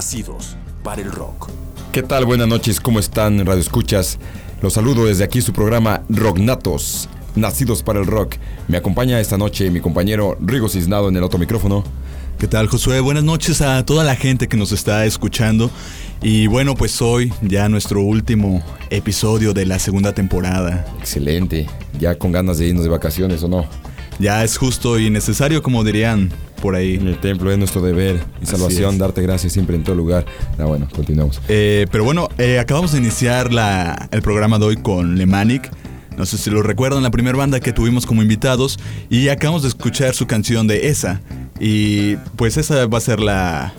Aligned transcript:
Nacidos 0.00 0.56
para 0.82 1.02
el 1.02 1.12
rock. 1.12 1.50
¿Qué 1.92 2.02
tal? 2.02 2.24
Buenas 2.24 2.48
noches, 2.48 2.80
¿cómo 2.80 2.98
están, 2.98 3.44
Radio 3.44 3.60
Escuchas? 3.60 4.18
Los 4.62 4.72
saludo 4.72 5.04
desde 5.04 5.24
aquí 5.24 5.42
su 5.42 5.52
programa 5.52 6.04
Rocknatos, 6.08 7.06
nacidos 7.36 7.82
para 7.82 8.00
el 8.00 8.06
rock. 8.06 8.36
Me 8.66 8.78
acompaña 8.78 9.20
esta 9.20 9.36
noche 9.36 9.70
mi 9.70 9.80
compañero 9.80 10.38
Rigo 10.40 10.70
Cisnado 10.70 11.10
en 11.10 11.18
el 11.18 11.22
otro 11.22 11.38
micrófono. 11.38 11.84
¿Qué 12.38 12.48
tal, 12.48 12.68
Josué? 12.68 13.00
Buenas 13.00 13.24
noches 13.24 13.60
a 13.60 13.84
toda 13.84 14.02
la 14.02 14.16
gente 14.16 14.48
que 14.48 14.56
nos 14.56 14.72
está 14.72 15.04
escuchando. 15.04 15.70
Y 16.22 16.46
bueno, 16.46 16.76
pues 16.76 17.02
hoy 17.02 17.30
ya 17.42 17.68
nuestro 17.68 18.00
último 18.00 18.64
episodio 18.88 19.52
de 19.52 19.66
la 19.66 19.78
segunda 19.78 20.14
temporada. 20.14 20.86
Excelente, 20.98 21.66
ya 21.98 22.14
con 22.14 22.32
ganas 22.32 22.56
de 22.56 22.68
irnos 22.68 22.84
de 22.84 22.90
vacaciones 22.90 23.42
o 23.42 23.48
no. 23.48 23.66
Ya 24.20 24.44
es 24.44 24.58
justo 24.58 24.98
y 24.98 25.08
necesario, 25.10 25.62
como 25.62 25.82
dirían 25.82 26.30
por 26.60 26.74
En 26.76 26.80
ahí. 26.80 26.94
el 26.96 27.18
templo 27.18 27.50
es 27.50 27.56
nuestro 27.58 27.80
deber 27.80 28.20
y 28.42 28.46
salvación, 28.46 28.98
darte 28.98 29.22
gracias 29.22 29.52
siempre 29.54 29.76
en 29.76 29.82
todo 29.82 29.96
lugar. 29.96 30.26
Ah, 30.58 30.66
bueno, 30.66 30.86
continuamos. 30.94 31.40
Eh, 31.48 31.86
pero 31.90 32.04
bueno, 32.04 32.28
eh, 32.36 32.58
acabamos 32.58 32.92
de 32.92 32.98
iniciar 32.98 33.52
la- 33.52 34.08
el 34.12 34.20
programa 34.20 34.58
de 34.58 34.66
hoy 34.66 34.76
con 34.76 35.16
Lemanic. 35.16 35.70
No 36.18 36.26
sé 36.26 36.36
si 36.36 36.50
lo 36.50 36.62
recuerdan, 36.62 37.02
la 37.02 37.10
primera 37.10 37.38
banda 37.38 37.60
que 37.60 37.72
tuvimos 37.72 38.04
como 38.04 38.20
invitados. 38.20 38.78
Y 39.08 39.28
acabamos 39.28 39.62
de 39.62 39.68
escuchar 39.68 40.14
su 40.14 40.26
canción 40.26 40.66
de 40.66 40.88
esa. 40.88 41.22
Y 41.58 42.16
pues 42.36 42.58
esa 42.58 42.84
va 42.86 42.98
a 42.98 43.00
ser 43.00 43.20
la, 43.20 43.72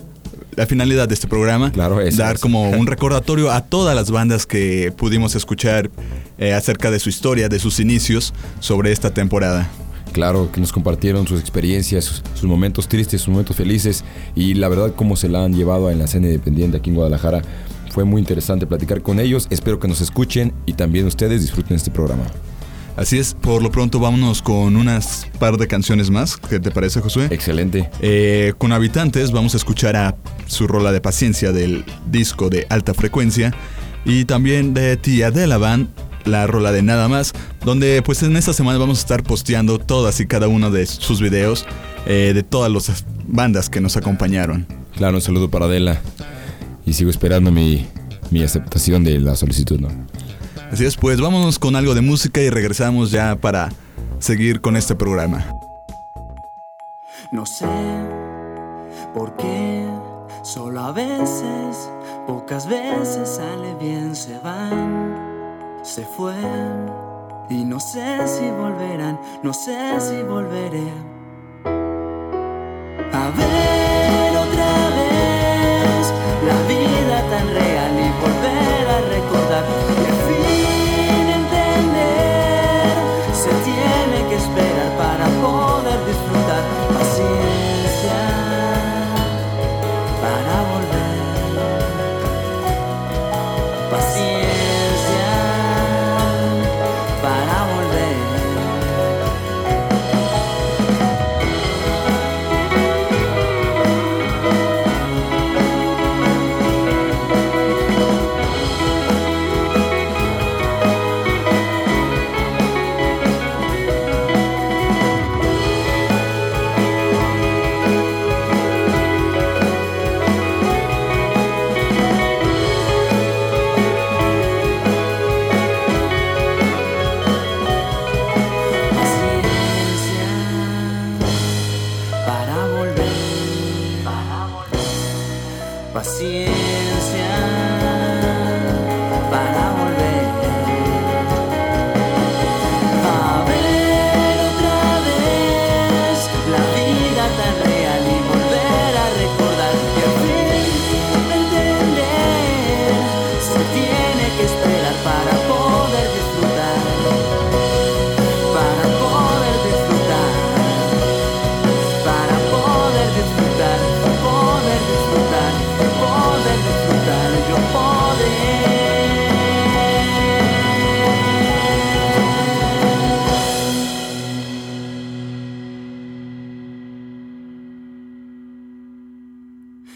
la 0.56 0.66
finalidad 0.66 1.06
de 1.06 1.14
este 1.14 1.28
programa. 1.28 1.70
Claro, 1.70 2.00
eso 2.00 2.18
Dar 2.20 2.40
como 2.40 2.68
un 2.70 2.88
recordatorio 2.88 3.52
a 3.52 3.60
todas 3.60 3.94
las 3.94 4.10
bandas 4.10 4.44
que 4.46 4.92
pudimos 4.96 5.36
escuchar 5.36 5.88
eh, 6.38 6.52
acerca 6.52 6.90
de 6.90 6.98
su 6.98 7.10
historia, 7.10 7.48
de 7.48 7.60
sus 7.60 7.78
inicios 7.78 8.34
sobre 8.58 8.90
esta 8.90 9.14
temporada. 9.14 9.70
Claro, 10.12 10.50
que 10.52 10.60
nos 10.60 10.72
compartieron 10.72 11.26
sus 11.26 11.40
experiencias, 11.40 12.04
sus, 12.04 12.22
sus 12.34 12.44
momentos 12.44 12.88
tristes, 12.88 13.22
sus 13.22 13.30
momentos 13.30 13.56
felices 13.56 14.04
y 14.34 14.54
la 14.54 14.68
verdad 14.68 14.92
cómo 14.94 15.16
se 15.16 15.28
la 15.28 15.44
han 15.44 15.54
llevado 15.54 15.90
en 15.90 15.98
la 15.98 16.04
escena 16.04 16.26
independiente 16.26 16.76
aquí 16.76 16.90
en 16.90 16.96
Guadalajara. 16.96 17.42
Fue 17.90 18.04
muy 18.04 18.20
interesante 18.20 18.66
platicar 18.66 19.02
con 19.02 19.20
ellos. 19.20 19.46
Espero 19.50 19.78
que 19.78 19.88
nos 19.88 20.00
escuchen 20.00 20.52
y 20.66 20.74
también 20.74 21.06
ustedes 21.06 21.42
disfruten 21.42 21.76
este 21.76 21.90
programa. 21.90 22.24
Así 22.96 23.18
es, 23.18 23.34
por 23.34 23.62
lo 23.62 23.70
pronto 23.70 24.00
vámonos 24.00 24.42
con 24.42 24.76
unas 24.76 25.26
par 25.38 25.56
de 25.56 25.66
canciones 25.66 26.10
más. 26.10 26.36
¿Qué 26.36 26.60
te 26.60 26.70
parece, 26.70 27.00
Josué? 27.00 27.28
Excelente. 27.30 27.88
Eh, 28.00 28.52
con 28.58 28.72
Habitantes 28.72 29.32
vamos 29.32 29.54
a 29.54 29.56
escuchar 29.56 29.96
a 29.96 30.16
su 30.46 30.66
rola 30.66 30.92
de 30.92 31.00
paciencia 31.00 31.52
del 31.52 31.84
disco 32.10 32.50
de 32.50 32.66
alta 32.68 32.92
frecuencia 32.92 33.54
y 34.04 34.26
también 34.26 34.74
de 34.74 34.96
Tía 34.98 35.30
de 35.30 35.46
la 35.46 35.56
Band, 35.56 35.88
la 36.24 36.46
rola 36.46 36.72
de 36.72 36.82
Nada 36.82 37.08
Más, 37.08 37.32
donde 37.64 38.02
pues 38.02 38.22
en 38.22 38.36
esta 38.36 38.52
semana 38.52 38.78
vamos 38.78 38.98
a 38.98 39.02
estar 39.02 39.22
posteando 39.22 39.78
todas 39.78 40.20
y 40.20 40.26
cada 40.26 40.48
uno 40.48 40.70
de 40.70 40.86
sus 40.86 41.20
videos 41.20 41.66
eh, 42.06 42.32
de 42.34 42.42
todas 42.42 42.70
las 42.70 43.04
bandas 43.26 43.68
que 43.68 43.80
nos 43.80 43.96
acompañaron. 43.96 44.66
Claro, 44.96 45.16
un 45.16 45.22
saludo 45.22 45.50
para 45.50 45.66
Adela. 45.66 46.00
Y 46.84 46.94
sigo 46.94 47.10
esperando 47.10 47.50
mi, 47.50 47.86
mi 48.30 48.42
aceptación 48.42 49.04
de 49.04 49.20
la 49.20 49.36
solicitud, 49.36 49.80
¿no? 49.80 49.88
Así 50.72 50.84
es, 50.84 50.96
pues 50.96 51.20
vámonos 51.20 51.58
con 51.58 51.76
algo 51.76 51.94
de 51.94 52.00
música 52.00 52.40
y 52.40 52.48
regresamos 52.48 53.10
ya 53.10 53.36
para 53.36 53.68
seguir 54.18 54.60
con 54.60 54.76
este 54.76 54.94
programa. 54.94 55.44
No 57.30 57.44
sé 57.46 57.66
por 59.14 59.36
qué, 59.36 59.86
solo 60.42 60.80
a 60.80 60.92
veces, 60.92 61.90
pocas 62.26 62.66
veces 62.68 63.28
sale 63.28 63.74
bien, 63.80 64.16
se 64.16 64.38
van, 64.38 65.31
se 65.82 66.04
fue. 66.04 66.34
Y 67.48 67.64
no 67.64 67.80
sé 67.80 68.26
si 68.26 68.48
volverán, 68.50 69.20
no 69.42 69.52
sé 69.52 70.00
si 70.00 70.22
volveré. 70.22 71.11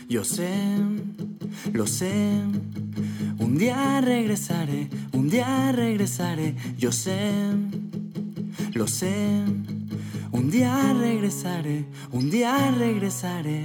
Yo 0.09 0.23
sé, 0.23 0.49
lo 1.73 1.87
sé, 1.87 2.41
un 3.39 3.59
día 3.59 4.01
regresaré, 4.01 4.89
un 5.13 5.29
día 5.29 5.73
regresaré, 5.73 6.55
yo 6.79 6.93
sé, 6.93 7.33
lo 8.73 8.87
sé, 8.87 9.43
un 10.31 10.51
día 10.51 10.95
regresaré, 10.95 11.87
un 12.13 12.31
día 12.31 12.71
regresaré. 12.71 13.65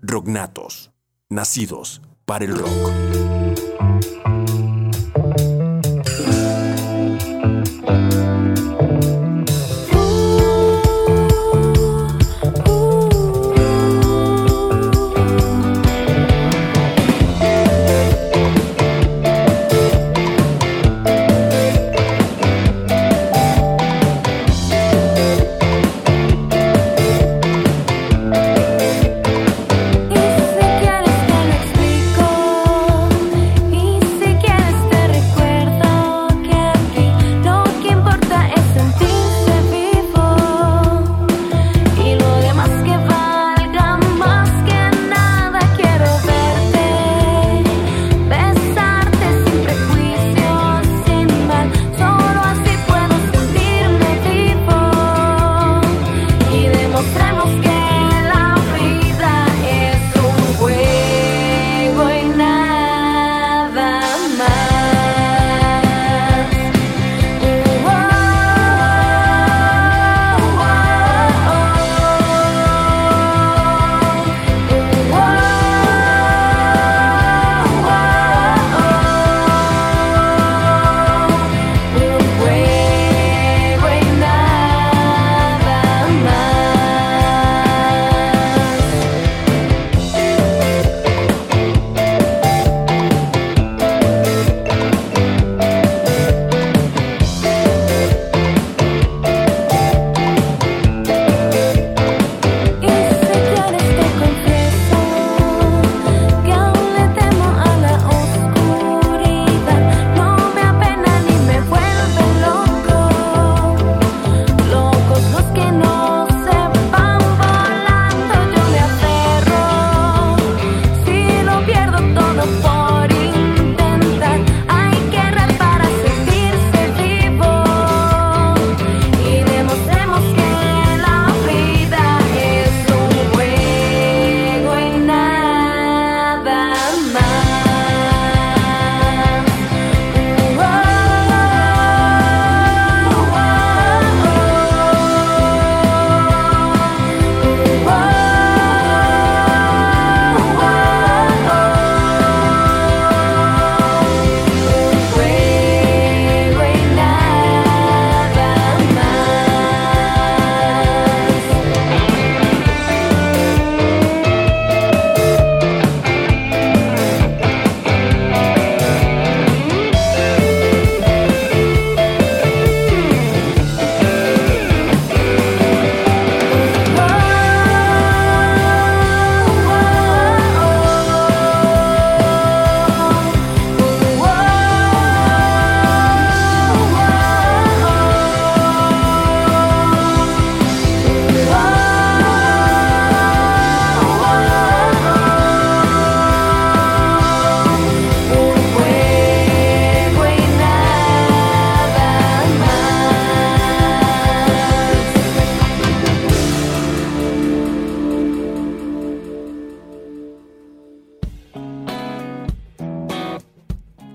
Rognatos, 0.00 0.90
nacidos 1.28 2.00
para 2.24 2.46
el 2.46 2.56
rock. 2.56 3.93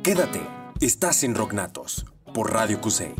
Quédate, 0.09 0.41
estás 0.81 1.23
en 1.23 1.35
Rocknatos 1.35 2.03
por 2.33 2.51
Radio 2.51 2.81
Cusey. 2.81 3.13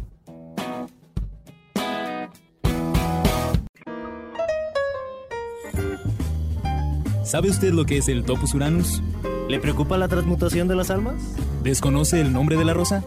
¿Sabe 7.24 7.52
usted 7.52 7.74
lo 7.74 7.86
que 7.86 7.98
es 7.98 8.08
el 8.08 8.24
Topus 8.24 8.56
Uranus? 8.56 9.04
¿Le 9.48 9.60
preocupa 9.60 10.00
la 10.00 10.08
transmutación 10.08 10.68
de 10.68 10.76
las 10.76 10.90
almas? 10.90 11.22
¿Desconoce 11.62 12.22
el 12.22 12.34
nombre 12.34 12.58
de 12.58 12.66
la 12.66 12.74
rosa? 12.74 13.04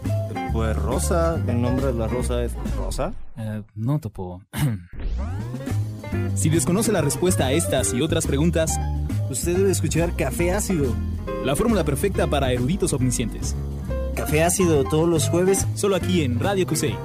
Pues 0.53 0.77
Rosa, 0.77 1.43
el 1.49 1.61
nombre 1.61 1.87
de 1.87 1.95
la 1.95 2.07
rosa 2.07 2.45
es 2.45 2.53
Rosa. 2.77 3.13
Eh, 3.37 3.65
no, 3.75 3.99
Topo. 3.99 4.43
si 6.37 6.51
desconoce 6.51 6.93
la 6.93 7.01
respuesta 7.01 7.47
a 7.47 7.53
estas 7.53 7.93
y 7.95 8.01
otras 8.01 8.29
preguntas, 8.29 8.79
usted 9.29 9.57
debe 9.57 9.73
escuchar 9.73 10.15
Café 10.15 10.53
Ácido. 10.53 10.95
La 11.45 11.57
fórmula 11.57 11.83
perfecta 11.83 12.29
para 12.29 12.53
eruditos 12.53 12.93
omniscientes. 12.93 13.57
Café 14.15 14.43
Ácido 14.43 14.85
todos 14.85 15.09
los 15.09 15.29
jueves, 15.29 15.67
solo 15.75 15.97
aquí 15.97 16.23
en 16.23 16.39
Radio 16.39 16.67
Cusey. 16.67 16.97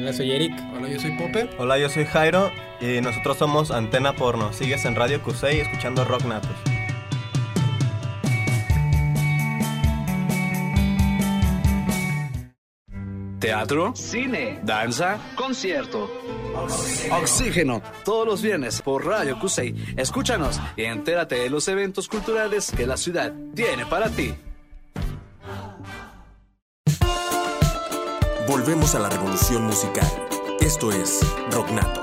Hola, 0.00 0.12
soy 0.12 0.32
Eric. 0.32 0.52
Hola, 0.74 0.88
yo 0.88 0.98
soy 0.98 1.16
Popper. 1.16 1.50
Hola, 1.58 1.78
yo 1.78 1.88
soy 1.88 2.04
Jairo 2.04 2.50
y 2.80 3.00
nosotros 3.00 3.36
somos 3.36 3.70
Antena 3.70 4.14
Porno. 4.14 4.52
Sigues 4.52 4.84
en 4.84 4.96
Radio 4.96 5.22
Cusey 5.22 5.60
escuchando 5.60 6.04
Rock 6.04 6.24
Natos. 6.24 6.79
Teatro, 13.40 13.94
cine, 13.96 14.60
danza, 14.62 15.18
concierto. 15.34 16.10
Oxígeno, 17.10 17.80
todos 18.04 18.26
los 18.26 18.42
viernes 18.42 18.82
por 18.82 19.06
Radio 19.06 19.38
Cusey. 19.38 19.94
Escúchanos 19.96 20.60
y 20.76 20.82
entérate 20.82 21.36
de 21.36 21.48
los 21.48 21.66
eventos 21.68 22.06
culturales 22.06 22.70
que 22.70 22.86
la 22.86 22.98
ciudad 22.98 23.32
tiene 23.54 23.86
para 23.86 24.10
ti. 24.10 24.34
Volvemos 28.46 28.94
a 28.94 28.98
la 28.98 29.08
revolución 29.08 29.64
musical. 29.64 30.06
Esto 30.60 30.92
es 30.92 31.20
Rocknatos. 31.50 31.99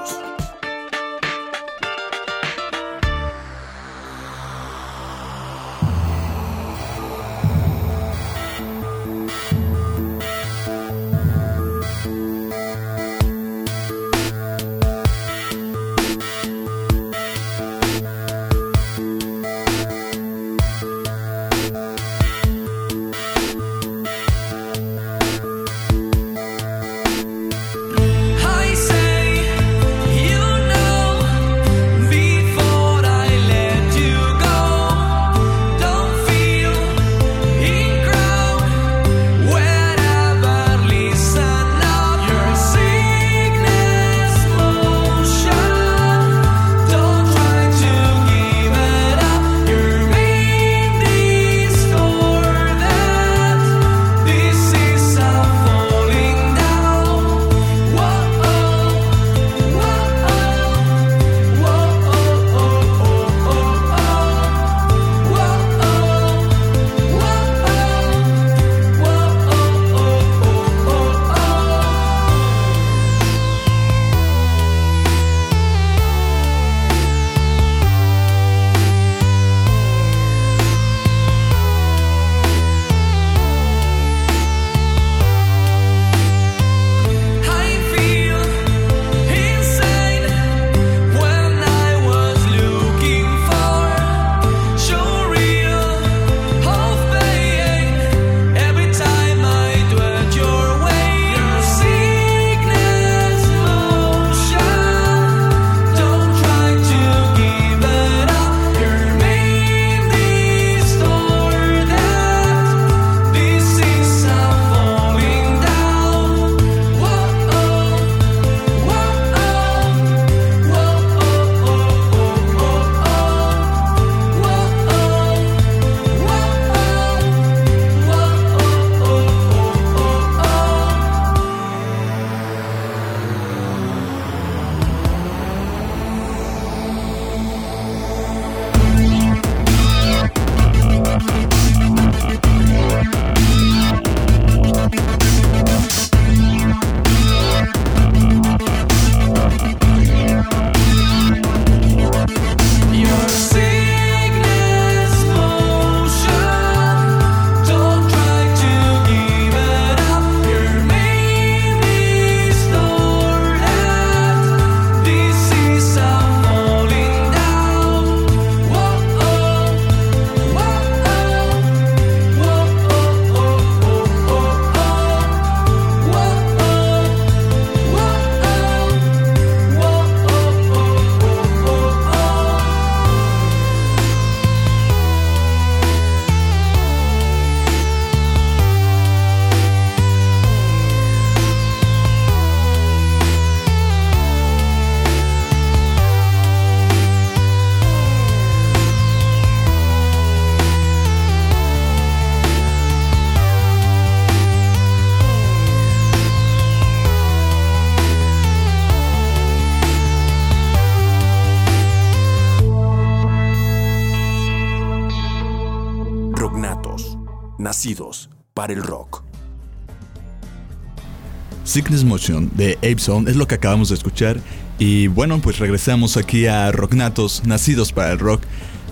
Sickness 221.77 222.03
Motion 222.03 222.49
de 222.55 222.73
Ape 222.77 222.97
Zone 222.97 223.29
es 223.29 223.35
lo 223.37 223.45
que 223.47 223.53
acabamos 223.53 223.89
de 223.89 223.95
escuchar 223.95 224.39
Y 224.79 225.05
bueno, 225.09 225.39
pues 225.39 225.59
regresamos 225.59 226.17
aquí 226.17 226.47
a 226.47 226.71
Rocknatos, 226.71 227.43
nacidos 227.45 227.91
para 227.91 228.11
el 228.13 228.17
rock, 228.17 228.41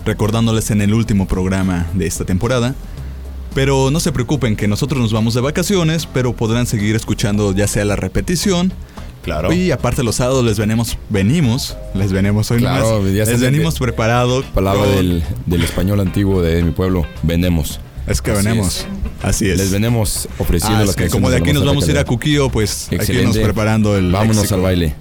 recordándoles 0.04 0.70
en 0.70 0.80
el 0.80 0.94
último 0.94 1.26
programa 1.26 1.88
de 1.94 2.06
esta 2.06 2.24
temporada. 2.24 2.76
Pero 3.56 3.90
no 3.90 3.98
se 3.98 4.12
preocupen 4.12 4.54
que 4.54 4.68
nosotros 4.68 5.00
nos 5.00 5.12
vamos 5.12 5.34
de 5.34 5.40
vacaciones, 5.40 6.06
pero 6.06 6.36
podrán 6.36 6.66
seguir 6.68 6.94
escuchando 6.94 7.52
ya 7.52 7.66
sea 7.66 7.84
la 7.84 7.96
repetición. 7.96 8.72
Claro. 9.24 9.52
Y 9.52 9.72
aparte 9.72 10.04
los 10.04 10.14
sábados 10.14 10.44
les 10.44 10.56
venimos, 10.56 10.96
venimos, 11.08 11.76
les 11.92 12.12
venimos 12.12 12.48
hoy 12.52 12.58
Claro, 12.58 13.00
nomás, 13.02 13.12
les 13.28 13.40
venimos 13.40 13.80
preparado. 13.80 14.44
Palabra 14.54 14.84
con- 14.84 14.94
del, 14.94 15.24
del 15.46 15.62
español 15.64 15.98
antiguo 15.98 16.40
de 16.40 16.62
mi 16.62 16.70
pueblo, 16.70 17.04
vendemos. 17.24 17.80
Es 18.06 18.22
que 18.22 18.30
Así 18.30 18.44
venemos, 18.46 18.76
es. 18.78 18.86
Así 19.22 19.48
es. 19.48 19.58
Les 19.58 19.70
venemos 19.70 20.28
ofreciendo 20.38 20.80
Ah, 20.80 20.84
es 20.84 20.96
que 20.96 21.08
como 21.08 21.30
de 21.30 21.38
aquí 21.38 21.52
nos 21.52 21.64
vamos 21.64 21.86
a 21.86 21.90
ir 21.90 21.98
a. 21.98 22.04
Cuquío, 22.04 22.50
pues 22.50 22.88
hay 22.90 22.98
que 22.98 23.04
irnos 23.04 23.08
Excelente. 23.36 23.40
preparando 23.42 23.96
el 23.96 24.10
Vámonos 24.12 24.36
léxico. 24.36 24.54
al 24.56 24.60
baile. 24.62 24.94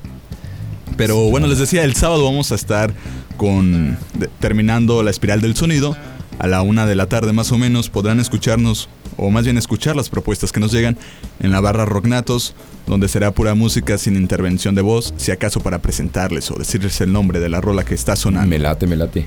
Pero 0.97 1.29
bueno, 1.29 1.47
les 1.47 1.59
decía, 1.59 1.83
el 1.83 1.95
sábado 1.95 2.23
vamos 2.23 2.51
a 2.51 2.55
estar 2.55 2.93
con 3.37 3.97
de- 4.13 4.29
terminando 4.39 5.03
la 5.03 5.11
espiral 5.11 5.41
del 5.41 5.55
sonido. 5.55 5.95
A 6.39 6.47
la 6.47 6.61
una 6.61 6.85
de 6.85 6.95
la 6.95 7.07
tarde 7.07 7.31
más 7.31 7.51
o 7.53 7.57
menos 7.57 7.89
podrán 7.89 8.19
escucharnos, 8.19 8.89
o 9.15 9.29
más 9.29 9.45
bien 9.45 9.57
escuchar 9.57 9.95
las 9.95 10.09
propuestas 10.09 10.51
que 10.51 10.59
nos 10.59 10.71
llegan 10.73 10.97
en 11.39 11.51
la 11.51 11.61
barra 11.61 11.85
Rocknatos, 11.85 12.55
donde 12.87 13.07
será 13.07 13.31
pura 13.31 13.55
música 13.55 13.97
sin 13.97 14.17
intervención 14.17 14.75
de 14.75 14.81
voz, 14.81 15.13
si 15.15 15.31
acaso 15.31 15.61
para 15.61 15.79
presentarles 15.79 16.51
o 16.51 16.55
decirles 16.55 16.99
el 16.99 17.13
nombre 17.13 17.39
de 17.39 17.47
la 17.47 17.61
rola 17.61 17.85
que 17.85 17.93
está 17.95 18.17
sonando. 18.17 18.49
Me 18.49 18.59
late, 18.59 18.85
me 18.85 18.97
late. 18.97 19.25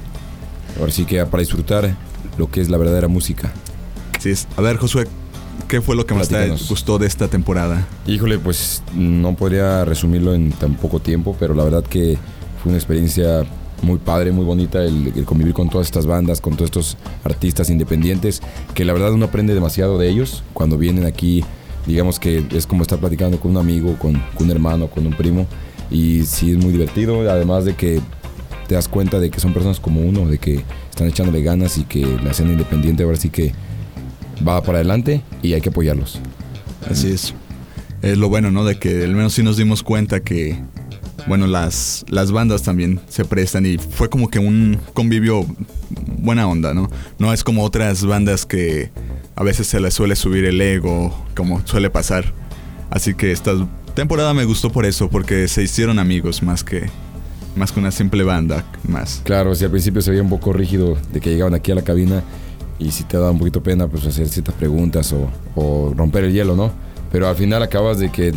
Ahora 0.78 0.92
sí 0.92 1.06
que 1.06 1.24
para 1.24 1.40
disfrutar 1.40 1.96
lo 2.36 2.50
que 2.50 2.60
es 2.60 2.68
la 2.68 2.76
verdadera 2.76 3.08
música. 3.08 3.52
A 4.56 4.60
ver, 4.60 4.76
Josué, 4.76 5.06
¿qué 5.68 5.80
fue 5.80 5.96
lo 5.96 6.04
que 6.06 6.14
más 6.14 6.28
te 6.28 6.48
gustó 6.68 6.98
de 6.98 7.06
esta 7.06 7.28
temporada? 7.28 7.86
Híjole, 8.06 8.38
pues 8.38 8.82
no 8.94 9.34
podría 9.34 9.84
resumirlo 9.84 10.34
en 10.34 10.52
tan 10.52 10.74
poco 10.74 11.00
tiempo, 11.00 11.36
pero 11.38 11.54
la 11.54 11.64
verdad 11.64 11.82
que 11.82 12.18
fue 12.62 12.70
una 12.70 12.78
experiencia 12.78 13.44
muy 13.82 13.98
padre, 13.98 14.32
muy 14.32 14.44
bonita 14.44 14.82
el, 14.84 15.12
el 15.14 15.24
convivir 15.24 15.54
con 15.54 15.70
todas 15.70 15.86
estas 15.86 16.04
bandas, 16.04 16.40
con 16.40 16.54
todos 16.54 16.66
estos 16.66 16.96
artistas 17.24 17.70
independientes, 17.70 18.42
que 18.74 18.84
la 18.84 18.92
verdad 18.92 19.12
uno 19.12 19.26
aprende 19.26 19.54
demasiado 19.54 19.98
de 19.98 20.08
ellos 20.08 20.42
cuando 20.52 20.76
vienen 20.76 21.06
aquí, 21.06 21.44
digamos 21.86 22.18
que 22.18 22.44
es 22.50 22.66
como 22.66 22.82
estar 22.82 22.98
platicando 22.98 23.38
con 23.40 23.52
un 23.52 23.56
amigo, 23.56 23.96
con, 23.98 24.14
con 24.34 24.46
un 24.46 24.50
hermano, 24.50 24.88
con 24.88 25.06
un 25.06 25.14
primo, 25.14 25.46
y 25.90 26.24
sí 26.24 26.50
es 26.50 26.58
muy 26.58 26.72
divertido, 26.72 27.30
además 27.30 27.64
de 27.64 27.74
que 27.76 28.00
te 28.66 28.74
das 28.74 28.88
cuenta 28.88 29.18
de 29.20 29.30
que 29.30 29.40
son 29.40 29.54
personas 29.54 29.80
como 29.80 30.02
uno, 30.02 30.26
de 30.28 30.38
que 30.38 30.62
están 30.90 31.08
echándole 31.08 31.42
ganas 31.42 31.78
y 31.78 31.84
que 31.84 32.04
la 32.22 32.32
escena 32.32 32.52
independiente 32.52 33.04
ahora 33.04 33.16
sí 33.16 33.30
que 33.30 33.54
va 34.46 34.62
para 34.62 34.78
adelante 34.78 35.22
y 35.42 35.52
hay 35.52 35.60
que 35.60 35.68
apoyarlos. 35.70 36.20
Así 36.90 37.10
es. 37.10 37.34
Es 38.02 38.16
lo 38.16 38.28
bueno, 38.28 38.50
¿no? 38.50 38.64
De 38.64 38.78
que 38.78 39.04
al 39.04 39.14
menos 39.14 39.32
sí 39.32 39.42
nos 39.42 39.56
dimos 39.56 39.82
cuenta 39.82 40.20
que, 40.20 40.60
bueno, 41.26 41.46
las, 41.46 42.04
las 42.08 42.30
bandas 42.30 42.62
también 42.62 43.00
se 43.08 43.24
prestan 43.24 43.66
y 43.66 43.78
fue 43.78 44.08
como 44.08 44.28
que 44.28 44.38
un 44.38 44.78
convivio 44.94 45.44
buena 46.18 46.46
onda, 46.46 46.74
¿no? 46.74 46.90
No 47.18 47.32
es 47.32 47.42
como 47.42 47.64
otras 47.64 48.04
bandas 48.04 48.46
que 48.46 48.90
a 49.34 49.42
veces 49.42 49.66
se 49.66 49.80
les 49.80 49.94
suele 49.94 50.16
subir 50.16 50.44
el 50.44 50.60
ego, 50.60 51.14
como 51.34 51.66
suele 51.66 51.90
pasar. 51.90 52.32
Así 52.90 53.14
que 53.14 53.32
esta 53.32 53.52
temporada 53.94 54.32
me 54.32 54.44
gustó 54.44 54.70
por 54.70 54.86
eso, 54.86 55.10
porque 55.10 55.48
se 55.48 55.62
hicieron 55.62 55.98
amigos 55.98 56.42
más 56.42 56.62
que, 56.62 56.88
más 57.56 57.72
que 57.72 57.80
una 57.80 57.90
simple 57.90 58.22
banda 58.22 58.64
más. 58.86 59.22
Claro, 59.24 59.54
si 59.54 59.64
al 59.64 59.70
principio 59.70 60.00
se 60.02 60.10
veía 60.10 60.22
un 60.22 60.30
poco 60.30 60.52
rígido 60.52 60.96
de 61.12 61.20
que 61.20 61.30
llegaban 61.30 61.54
aquí 61.54 61.72
a 61.72 61.74
la 61.74 61.82
cabina 61.82 62.22
y 62.78 62.90
si 62.92 63.04
te 63.04 63.16
daba 63.16 63.30
un 63.30 63.38
poquito 63.38 63.62
pena 63.62 63.88
pues 63.88 64.06
hacer 64.06 64.28
ciertas 64.28 64.54
preguntas 64.54 65.12
o, 65.12 65.28
o 65.54 65.92
romper 65.96 66.24
el 66.24 66.32
hielo, 66.32 66.54
¿no? 66.56 66.70
Pero 67.10 67.28
al 67.28 67.36
final 67.36 67.62
acabas 67.62 67.98
de 67.98 68.10
que, 68.10 68.34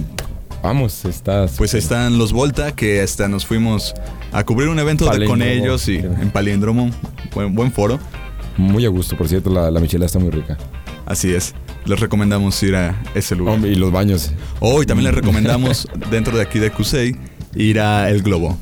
vamos, 0.63 1.05
estás... 1.05 1.53
Pues 1.57 1.73
están 1.73 2.17
los 2.17 2.31
Volta, 2.33 2.73
que 2.75 3.01
hasta 3.01 3.27
nos 3.27 3.45
fuimos 3.45 3.93
a 4.31 4.43
cubrir 4.45 4.69
un 4.69 4.79
evento 4.79 5.09
de- 5.09 5.25
con 5.25 5.41
ellos 5.41 5.87
y 5.89 5.97
en 5.97 6.31
Palíndromo, 6.31 6.89
buen, 7.35 7.53
buen 7.53 7.71
foro. 7.71 7.99
Muy 8.57 8.85
a 8.85 8.89
gusto, 8.89 9.17
por 9.17 9.27
cierto, 9.27 9.49
la, 9.49 9.69
la 9.71 9.79
michelada 9.79 10.05
está 10.07 10.19
muy 10.19 10.29
rica. 10.29 10.57
Así 11.05 11.33
es. 11.33 11.53
Les 11.85 11.99
recomendamos 11.99 12.61
ir 12.63 12.75
a 12.75 12.95
ese 13.15 13.35
lugar. 13.35 13.59
Y 13.65 13.75
los 13.75 13.91
baños. 13.91 14.31
Hoy 14.59 14.85
también 14.85 15.05
les 15.07 15.15
recomendamos, 15.15 15.87
dentro 16.11 16.37
de 16.37 16.43
aquí 16.43 16.59
de 16.59 16.69
Cusey, 16.71 17.15
ir 17.55 17.79
a 17.79 18.09
El 18.09 18.21
Globo. 18.21 18.57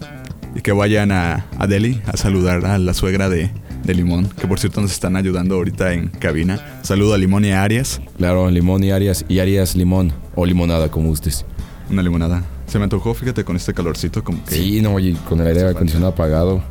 Y 0.55 0.61
que 0.61 0.71
vayan 0.71 1.11
a, 1.11 1.45
a 1.59 1.67
Delhi 1.67 2.01
a 2.07 2.17
saludar 2.17 2.65
a 2.65 2.77
la 2.79 2.93
suegra 2.93 3.29
de, 3.29 3.51
de 3.83 3.93
Limón, 3.93 4.27
que 4.39 4.47
por 4.47 4.59
cierto 4.59 4.81
nos 4.81 4.91
están 4.91 5.15
ayudando 5.15 5.55
ahorita 5.55 5.93
en 5.93 6.07
cabina. 6.09 6.79
Saludo 6.83 7.13
a 7.13 7.17
Limón 7.17 7.45
y 7.45 7.51
a 7.51 7.63
Arias. 7.63 8.01
Claro, 8.17 8.49
limón 8.51 8.83
y 8.83 8.91
Arias, 8.91 9.25
y 9.27 9.39
Arias 9.39 9.75
limón 9.75 10.11
o 10.35 10.45
limonada, 10.45 10.89
como 10.91 11.07
gustes. 11.09 11.45
Una 11.89 12.03
limonada. 12.03 12.43
Se 12.67 12.77
me 12.77 12.83
antojó, 12.83 13.13
fíjate, 13.15 13.43
con 13.43 13.55
este 13.55 13.73
calorcito 13.73 14.23
como 14.23 14.43
que... 14.45 14.55
Sí, 14.55 14.81
no, 14.81 14.99
y 14.99 15.13
con 15.13 15.39
el 15.41 15.47
aire 15.47 15.67
acondicionado 15.69 16.11
apagado, 16.11 16.61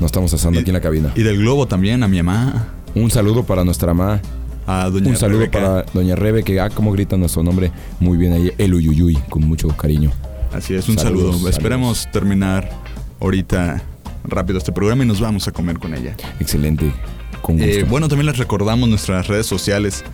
nos 0.00 0.06
estamos 0.08 0.32
asando 0.32 0.60
aquí 0.60 0.70
en 0.70 0.74
la 0.74 0.80
cabina. 0.80 1.12
Y 1.14 1.22
del 1.22 1.38
Globo 1.38 1.66
también, 1.68 2.02
a 2.02 2.08
mi 2.08 2.22
mamá, 2.22 2.68
Un 2.94 3.10
saludo 3.10 3.44
para 3.44 3.64
nuestra 3.64 3.92
mamá, 3.92 4.20
a 4.66 4.88
Doña 4.88 5.08
un 5.08 5.16
saludo 5.16 5.40
Rebeca. 5.40 5.58
para 5.60 5.82
Doña 5.92 6.14
Rebe, 6.14 6.42
que 6.42 6.58
ah, 6.60 6.70
como 6.70 6.92
grita 6.92 7.16
nuestro 7.18 7.42
nombre 7.42 7.70
muy 8.00 8.16
bien 8.16 8.32
ahí, 8.32 8.52
el 8.58 8.72
Uyuyuy, 8.74 9.16
con 9.28 9.42
mucho 9.46 9.68
cariño. 9.68 10.10
Así 10.52 10.74
es, 10.74 10.88
un 10.88 10.96
Saludos, 10.96 11.02
saludo. 11.20 11.32
saludos. 11.32 11.50
Esperemos 11.50 12.08
terminar 12.12 12.70
ahorita 13.20 13.82
rápido 14.24 14.58
este 14.58 14.72
programa 14.72 15.04
y 15.04 15.06
nos 15.06 15.20
vamos 15.20 15.46
a 15.48 15.52
comer 15.52 15.78
con 15.78 15.94
ella. 15.94 16.16
Excelente, 16.40 16.92
con 17.40 17.58
gusto. 17.58 17.70
Eh, 17.70 17.84
bueno, 17.84 18.08
también 18.08 18.26
les 18.26 18.38
recordamos 18.38 18.88
nuestras 18.88 19.28
redes 19.28 19.46
sociales 19.46 20.04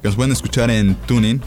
que 0.00 0.08
nos 0.08 0.16
pueden 0.16 0.32
escuchar 0.32 0.70
en 0.70 0.94
Tuning, 1.06 1.40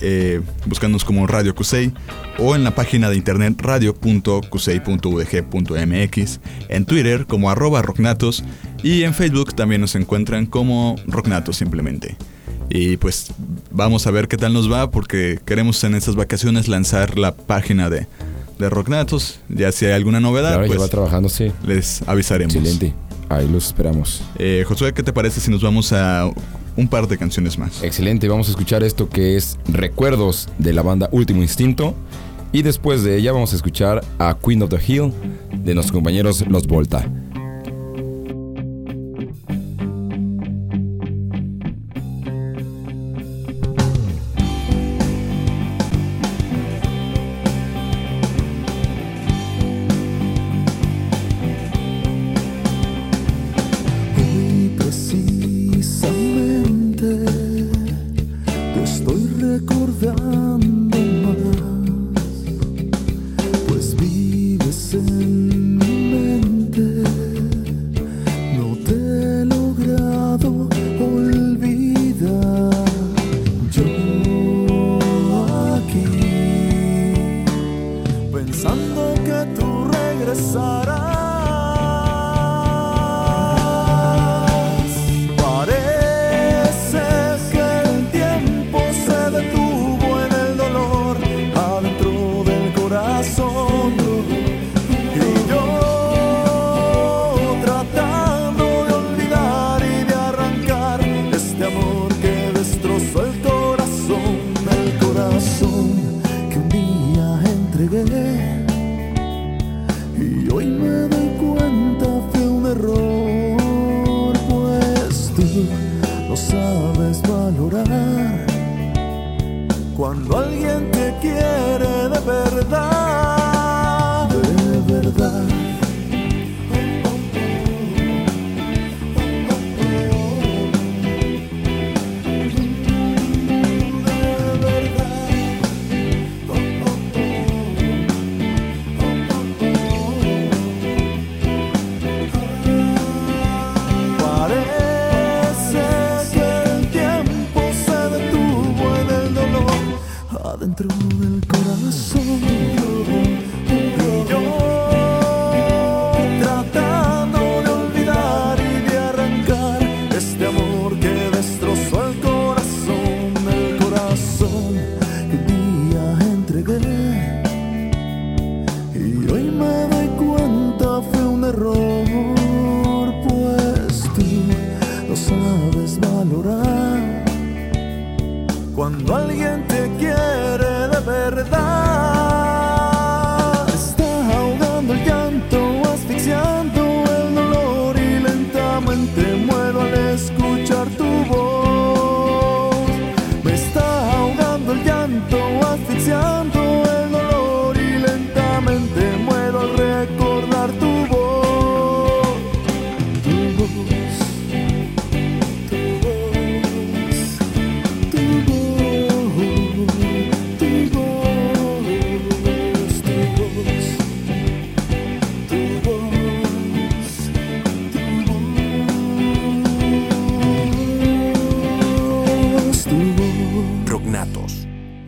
eh, 0.00 0.40
buscándonos 0.66 1.04
como 1.04 1.26
Radio 1.26 1.54
Cusey, 1.54 1.92
o 2.38 2.54
en 2.54 2.64
la 2.64 2.74
página 2.74 3.10
de 3.10 3.16
internet 3.16 3.60
radio.cusey.udg.mx, 3.60 6.40
en 6.68 6.84
Twitter 6.84 7.26
como 7.26 7.50
arroba 7.50 7.82
rocknatos 7.82 8.44
y 8.82 9.04
en 9.04 9.14
Facebook 9.14 9.54
también 9.54 9.80
nos 9.80 9.94
encuentran 9.94 10.46
como 10.46 10.96
rocknatos 11.06 11.56
simplemente. 11.56 12.16
Y 12.70 12.96
pues 12.96 13.32
vamos 13.70 14.06
a 14.06 14.10
ver 14.10 14.28
qué 14.28 14.36
tal 14.36 14.52
nos 14.52 14.70
va 14.70 14.90
porque 14.90 15.38
queremos 15.44 15.82
en 15.84 15.94
estas 15.94 16.16
vacaciones 16.16 16.68
lanzar 16.68 17.18
la 17.18 17.34
página 17.34 17.90
de, 17.90 18.06
de 18.58 18.70
Rocknatos. 18.70 19.40
Ya 19.48 19.72
si 19.72 19.86
hay 19.86 19.92
alguna 19.92 20.20
novedad, 20.20 20.52
claro, 20.52 20.66
pues 20.66 20.80
va 20.80 20.88
trabajándose. 20.88 21.52
les 21.66 22.02
avisaremos. 22.06 22.54
Excelente. 22.54 22.94
Ahí 23.28 23.48
los 23.48 23.66
esperamos. 23.66 24.22
Eh, 24.38 24.64
Josué, 24.66 24.92
¿qué 24.92 25.02
te 25.02 25.12
parece 25.12 25.40
si 25.40 25.50
nos 25.50 25.62
vamos 25.62 25.92
a 25.92 26.30
un 26.76 26.88
par 26.88 27.08
de 27.08 27.16
canciones 27.16 27.58
más? 27.58 27.82
Excelente, 27.82 28.28
vamos 28.28 28.48
a 28.48 28.50
escuchar 28.50 28.82
esto 28.82 29.08
que 29.08 29.36
es 29.36 29.58
Recuerdos 29.68 30.48
de 30.58 30.72
la 30.72 30.82
banda 30.82 31.08
Último 31.12 31.42
Instinto. 31.42 31.94
Y 32.52 32.62
después 32.62 33.02
de 33.02 33.16
ella 33.16 33.32
vamos 33.32 33.52
a 33.52 33.56
escuchar 33.56 34.04
a 34.18 34.36
Queen 34.44 34.62
of 34.62 34.70
the 34.70 34.78
Hill 34.86 35.12
de 35.64 35.74
nuestros 35.74 35.92
compañeros 35.92 36.44
Los 36.46 36.66
Volta. 36.68 37.04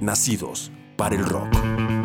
Nacidos 0.07 0.71
para 0.97 1.17
el 1.17 1.27
rock. 1.27 1.96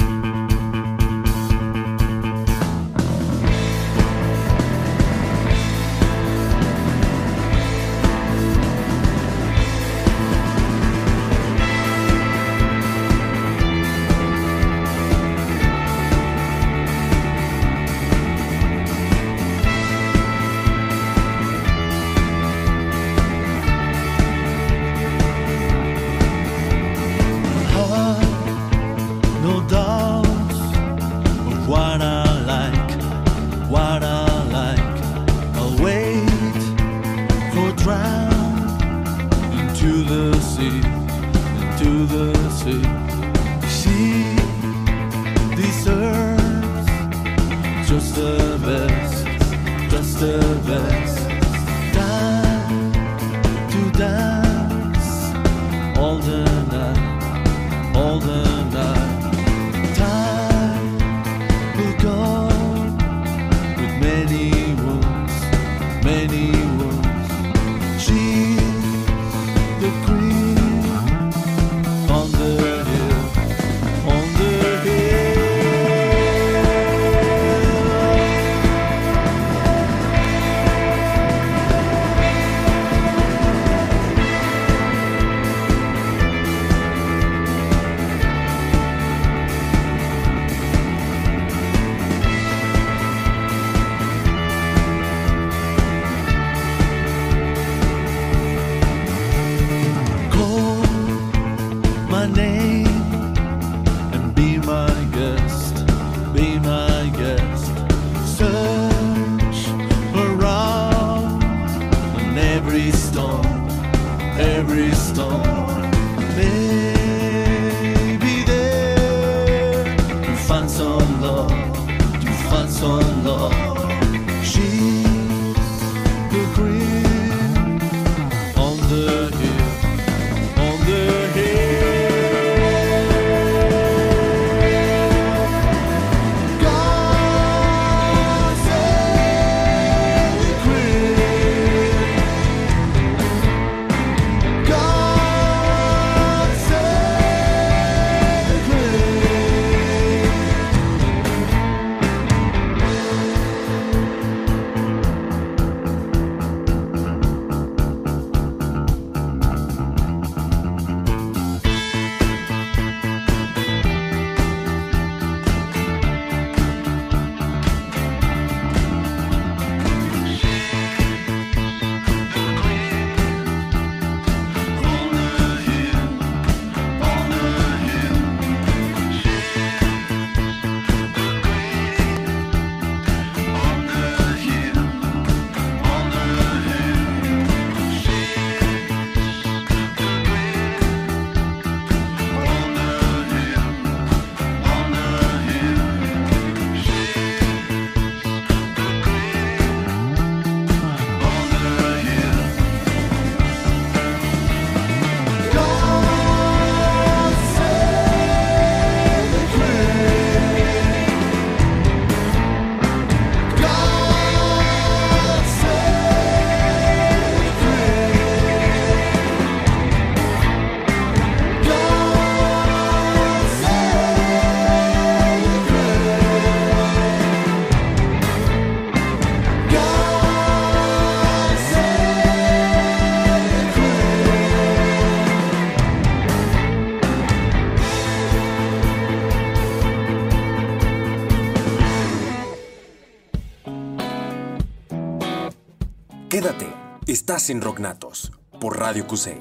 Estás 247.21 247.51
en 247.51 247.61
Rocknatos 247.61 248.31
por 248.59 248.79
Radio 248.79 249.05
Cusey. 249.05 249.39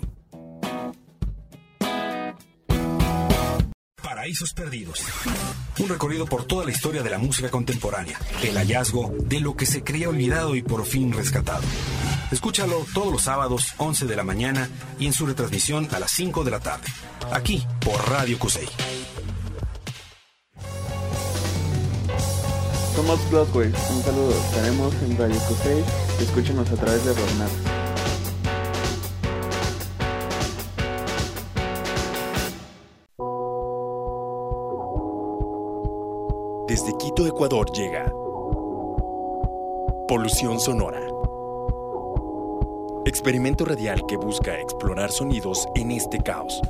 Paraísos 4.02 4.52
Perdidos. 4.52 5.00
Un 5.78 5.88
recorrido 5.88 6.26
por 6.26 6.44
toda 6.44 6.66
la 6.66 6.72
historia 6.72 7.02
de 7.02 7.08
la 7.08 7.16
música 7.16 7.50
contemporánea. 7.50 8.18
El 8.42 8.58
hallazgo 8.58 9.14
de 9.20 9.40
lo 9.40 9.56
que 9.56 9.64
se 9.64 9.82
creía 9.82 10.10
olvidado 10.10 10.56
y 10.56 10.62
por 10.62 10.84
fin 10.84 11.10
rescatado. 11.10 11.62
Escúchalo 12.30 12.84
todos 12.92 13.12
los 13.12 13.22
sábados, 13.22 13.72
11 13.78 14.04
de 14.04 14.16
la 14.16 14.24
mañana 14.24 14.68
y 14.98 15.06
en 15.06 15.14
su 15.14 15.24
retransmisión 15.24 15.88
a 15.90 16.00
las 16.00 16.10
5 16.10 16.44
de 16.44 16.50
la 16.50 16.60
tarde. 16.60 16.86
Aquí 17.32 17.66
por 17.80 18.10
Radio 18.10 18.38
Cusey. 18.38 18.68
Somos 23.00 23.30
Broadway, 23.30 23.68
un 23.68 24.02
saludo. 24.02 24.30
Estaremos 24.30 24.92
en 25.02 25.16
Radio 25.16 25.40
Cusey. 25.48 25.82
Escúchenos 26.20 26.70
a 26.70 26.76
través 26.76 27.02
de 27.02 27.14
Rocknatos. 27.14 27.56
Desde 36.68 36.94
Quito, 36.98 37.26
Ecuador 37.26 37.72
llega 37.72 38.04
Polución 40.06 40.60
Sonora. 40.60 41.00
Experimento 43.06 43.64
radial 43.64 44.04
que 44.06 44.18
busca 44.18 44.60
explorar 44.60 45.10
sonidos 45.10 45.66
en 45.74 45.92
este 45.92 46.18
caos. 46.18 46.60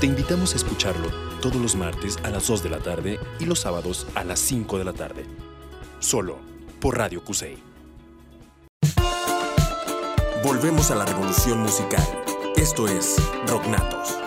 Te 0.00 0.06
invitamos 0.06 0.52
a 0.52 0.56
escucharlo 0.56 1.35
todos 1.50 1.62
los 1.62 1.76
martes 1.76 2.18
a 2.24 2.30
las 2.30 2.48
2 2.48 2.64
de 2.64 2.70
la 2.70 2.78
tarde 2.78 3.20
y 3.38 3.44
los 3.44 3.60
sábados 3.60 4.08
a 4.16 4.24
las 4.24 4.40
5 4.40 4.78
de 4.78 4.84
la 4.84 4.92
tarde. 4.92 5.24
Solo 6.00 6.38
por 6.80 6.98
Radio 6.98 7.22
Cusey. 7.22 7.56
Volvemos 10.42 10.90
a 10.90 10.96
la 10.96 11.04
revolución 11.04 11.60
musical. 11.60 12.04
Esto 12.56 12.88
es 12.88 13.14
Rocknatos. 13.46 14.25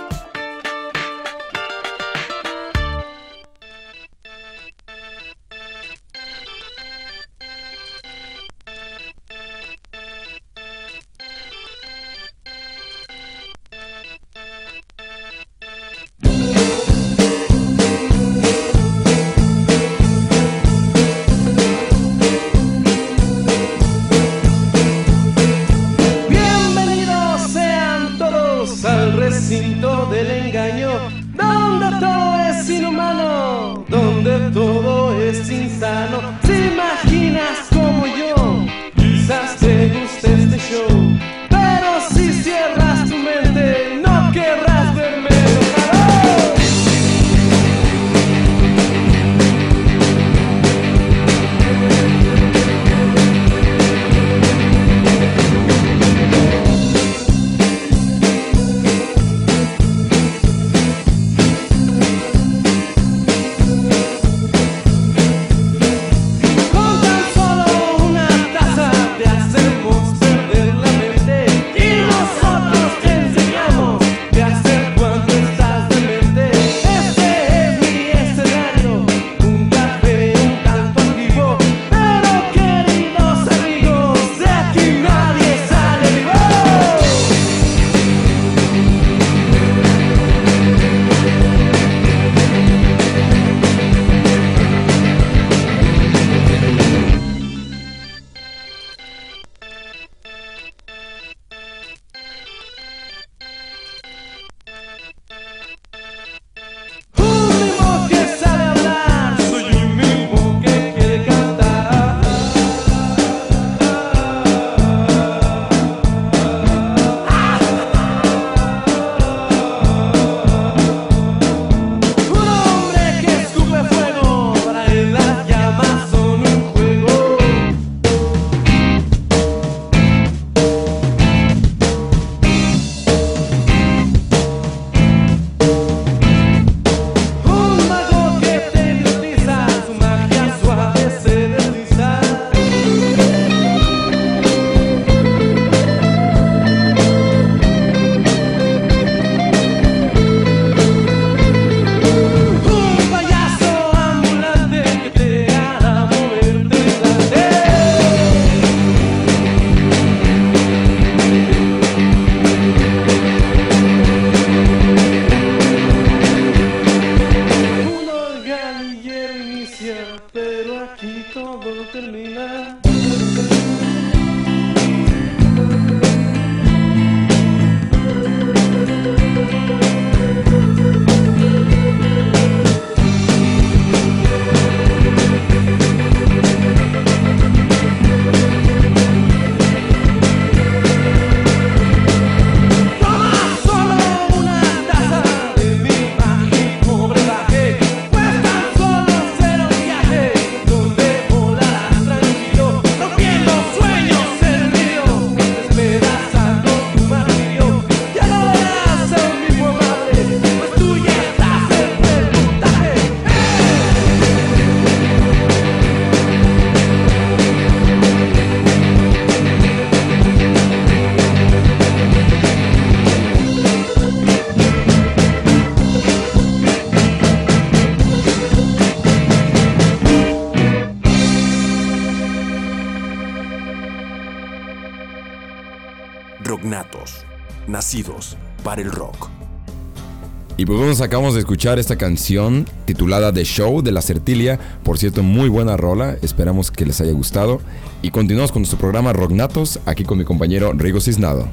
Nos 240.90 241.02
acabamos 241.02 241.36
de 241.36 241.42
escuchar 241.42 241.78
esta 241.78 241.98
canción 241.98 242.66
titulada 242.86 243.32
The 243.32 243.44
Show 243.46 243.84
de 243.84 243.92
la 243.92 244.02
Certilia. 244.02 244.60
Por 244.84 244.98
cierto, 244.98 245.22
muy 245.22 245.48
buena 245.48 245.78
rola. 245.78 246.18
Esperamos 246.24 246.72
que 246.72 246.84
les 246.84 247.00
haya 247.00 247.12
gustado. 247.12 247.62
Y 248.02 248.10
continuamos 248.10 248.52
con 248.52 248.64
nuestro 248.64 248.80
programa 248.80 249.14
Rocknatos, 249.14 249.80
aquí 249.86 250.04
con 250.04 250.18
mi 250.18 250.24
compañero 250.24 250.74
Rigo 250.74 251.00
Cisnado. 251.00 251.48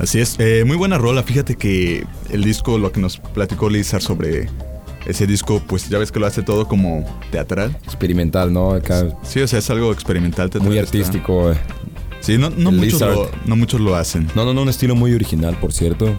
Así 0.00 0.18
es, 0.18 0.34
eh, 0.40 0.64
muy 0.66 0.76
buena 0.76 0.98
rola. 0.98 1.22
Fíjate 1.22 1.54
que 1.54 2.04
el 2.30 2.42
disco, 2.42 2.78
lo 2.78 2.90
que 2.90 2.98
nos 3.00 3.18
platicó 3.18 3.70
Lizar 3.70 4.02
sobre 4.02 4.48
ese 5.06 5.24
disco, 5.28 5.62
pues 5.68 5.88
ya 5.88 5.98
ves 5.98 6.10
que 6.10 6.18
lo 6.18 6.26
hace 6.26 6.42
todo 6.42 6.66
como 6.66 7.04
teatral. 7.30 7.78
Experimental, 7.84 8.52
¿no? 8.52 8.72
Acá 8.72 9.06
Sí, 9.22 9.40
o 9.40 9.46
sea, 9.46 9.60
es 9.60 9.70
algo 9.70 9.92
experimental. 9.92 10.50
teatral, 10.50 10.68
muy 10.68 10.78
está- 10.78 10.98
artístico. 10.98 11.52
eh. 11.52 11.56
Sí, 12.22 12.38
no, 12.38 12.50
muchos 12.50 13.00
lo, 13.00 13.30
no 13.46 13.54
muchos 13.54 13.80
lo 13.80 13.94
hacen. 13.94 14.26
No, 14.34 14.44
no, 14.44 14.52
no, 14.52 14.62
un 14.62 14.68
estilo 14.68 14.96
muy 14.96 15.14
original, 15.14 15.56
por 15.60 15.72
cierto. 15.72 16.12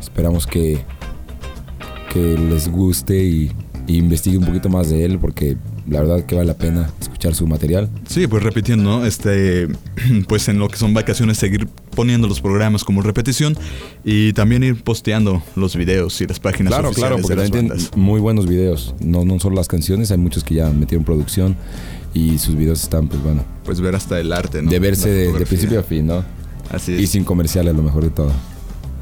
Esperamos 0.00 0.46
que, 0.46 0.82
que 2.12 2.36
les 2.38 2.68
guste 2.68 3.22
y, 3.24 3.52
y 3.86 3.96
investigue 3.98 4.38
un 4.38 4.44
poquito 4.44 4.68
más 4.68 4.90
de 4.90 5.04
él, 5.04 5.18
porque 5.18 5.56
la 5.88 6.00
verdad 6.00 6.24
que 6.26 6.34
vale 6.34 6.46
la 6.48 6.54
pena 6.58 6.90
escuchar 7.00 7.34
su 7.34 7.46
material. 7.46 7.88
Sí, 8.06 8.26
pues 8.26 8.42
repitiendo, 8.42 8.84
¿no? 8.84 9.06
Este, 9.06 9.68
pues 10.28 10.48
en 10.48 10.58
lo 10.58 10.68
que 10.68 10.76
son 10.76 10.92
vacaciones 10.94 11.38
seguir 11.38 11.66
poniendo 11.94 12.28
los 12.28 12.40
programas 12.40 12.84
como 12.84 13.00
repetición 13.02 13.56
y 14.04 14.32
también 14.34 14.62
ir 14.62 14.82
posteando 14.82 15.42
los 15.56 15.74
videos 15.76 16.20
y 16.20 16.26
las 16.26 16.38
páginas 16.40 16.72
Claro, 16.72 16.90
oficiales 16.90 17.16
claro, 17.16 17.22
porque 17.22 17.40
de 17.40 17.48
también 17.48 17.68
tienen 17.78 17.88
muy 17.96 18.20
buenos 18.20 18.46
videos. 18.46 18.94
No, 19.00 19.24
no 19.24 19.38
solo 19.40 19.56
las 19.56 19.68
canciones, 19.68 20.10
hay 20.10 20.18
muchos 20.18 20.44
que 20.44 20.54
ya 20.56 20.70
metieron 20.70 21.04
producción 21.04 21.56
y 22.14 22.38
sus 22.38 22.54
videos 22.56 22.82
están, 22.82 23.08
pues 23.08 23.22
bueno, 23.22 23.44
Pues 23.64 23.80
ver 23.80 23.94
hasta 23.94 24.20
el 24.20 24.32
arte, 24.32 24.62
¿no? 24.62 24.70
de 24.70 24.78
verse 24.78 25.08
de, 25.10 25.32
principio 25.46 25.80
a 25.80 25.82
fin, 25.82 26.06
¿no? 26.06 26.24
Así 26.70 26.92
Y 26.92 27.04
es. 27.04 27.10
sin 27.10 27.24
comerciales, 27.24 27.74
lo 27.74 27.82
mejor 27.82 28.04
de 28.04 28.10
todo. 28.10 28.32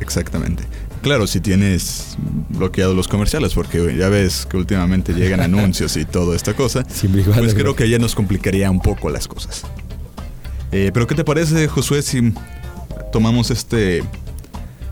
Exactamente. 0.00 0.64
Claro, 1.02 1.26
si 1.26 1.40
tienes 1.40 2.16
bloqueados 2.48 2.96
los 2.96 3.06
comerciales, 3.06 3.54
porque 3.54 3.96
ya 3.96 4.08
ves 4.08 4.46
que 4.46 4.56
últimamente 4.56 5.12
llegan 5.12 5.40
anuncios 5.40 5.96
y 5.96 6.04
toda 6.04 6.34
esta 6.34 6.54
cosa, 6.54 6.84
pues 7.36 7.54
creo 7.54 7.76
que 7.76 7.88
ya 7.88 7.98
nos 7.98 8.14
complicaría 8.14 8.70
un 8.70 8.80
poco 8.80 9.08
las 9.10 9.28
cosas. 9.28 9.62
Eh, 10.72 10.90
Pero 10.92 11.06
¿qué 11.06 11.14
te 11.14 11.24
parece, 11.24 11.68
Josué, 11.68 12.02
si 12.02 12.32
tomamos 13.12 13.50
este, 13.50 14.02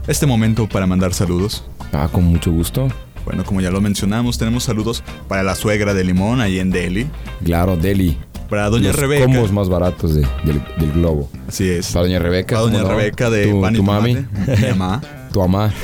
este 0.06 0.26
momento 0.26 0.68
para 0.68 0.86
mandar 0.86 1.12
saludos? 1.14 1.64
Ah, 1.92 2.08
con 2.12 2.24
mucho 2.24 2.52
gusto. 2.52 2.88
Bueno, 3.24 3.44
como 3.44 3.60
ya 3.60 3.70
lo 3.70 3.80
mencionamos, 3.80 4.38
tenemos 4.38 4.64
saludos 4.64 5.02
para 5.28 5.42
la 5.42 5.54
suegra 5.54 5.94
de 5.94 6.04
Limón 6.04 6.40
ahí 6.40 6.58
en 6.60 6.70
Delhi, 6.70 7.08
Claro, 7.44 7.76
Deli. 7.76 8.18
para 8.50 8.68
Doña 8.68 8.88
los 8.88 8.96
Rebeca. 8.96 9.24
combos 9.24 9.50
más 9.50 9.68
baratos 9.68 10.14
de- 10.14 10.28
del, 10.44 10.62
del 10.78 10.92
globo. 10.92 11.28
Así 11.48 11.68
es. 11.68 11.90
Para 11.90 12.04
Doña 12.06 12.18
Rebeca. 12.18 12.56
Para 12.56 12.70
Doña. 12.70 12.84
Rebeca 12.84 13.30
de 13.30 13.46
tu, 13.46 13.60
Pan 13.62 13.74
y 13.74 13.76
tu 13.78 13.82
mami. 13.82 14.14
Mi 14.16 14.68
mamá. 14.76 15.00
tu 15.34 15.40
mamá. 15.40 15.74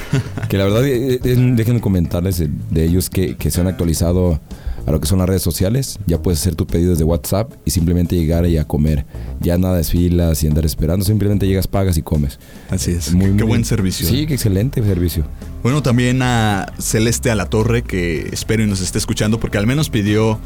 Que 0.48 0.56
la 0.56 0.64
verdad, 0.64 0.86
eh, 0.86 1.20
eh, 1.22 1.52
déjenme 1.54 1.80
comentarles 1.80 2.38
de, 2.38 2.48
de 2.70 2.84
ellos 2.84 3.10
que, 3.10 3.36
que 3.36 3.50
se 3.50 3.60
han 3.60 3.66
actualizado 3.66 4.40
a 4.86 4.90
lo 4.92 5.00
que 5.00 5.06
son 5.06 5.18
las 5.18 5.28
redes 5.28 5.42
sociales. 5.42 5.98
Ya 6.06 6.22
puedes 6.22 6.40
hacer 6.40 6.54
tu 6.54 6.66
pedido 6.66 6.92
desde 6.92 7.04
WhatsApp 7.04 7.52
y 7.64 7.70
simplemente 7.72 8.16
llegar 8.16 8.46
y 8.46 8.56
a 8.56 8.64
comer. 8.64 9.04
Ya 9.40 9.58
nada 9.58 9.76
de 9.76 9.84
filas 9.84 10.42
y 10.42 10.46
andar 10.46 10.64
esperando. 10.64 11.04
Simplemente 11.04 11.46
llegas, 11.46 11.66
pagas 11.66 11.98
y 11.98 12.02
comes. 12.02 12.38
Así 12.70 12.92
es. 12.92 13.12
Muy, 13.12 13.26
qué 13.26 13.32
muy- 13.32 13.42
buen 13.44 13.64
servicio. 13.64 14.06
Sí, 14.08 14.26
qué 14.26 14.34
excelente 14.34 14.82
servicio. 14.82 15.24
Bueno, 15.62 15.82
también 15.82 16.22
a 16.22 16.72
Celeste 16.78 17.30
a 17.30 17.34
la 17.34 17.46
Torre, 17.46 17.82
que 17.82 18.28
espero 18.32 18.62
y 18.62 18.66
nos 18.66 18.80
esté 18.80 18.98
escuchando, 18.98 19.38
porque 19.40 19.58
al 19.58 19.66
menos 19.66 19.90
pidió, 19.90 20.38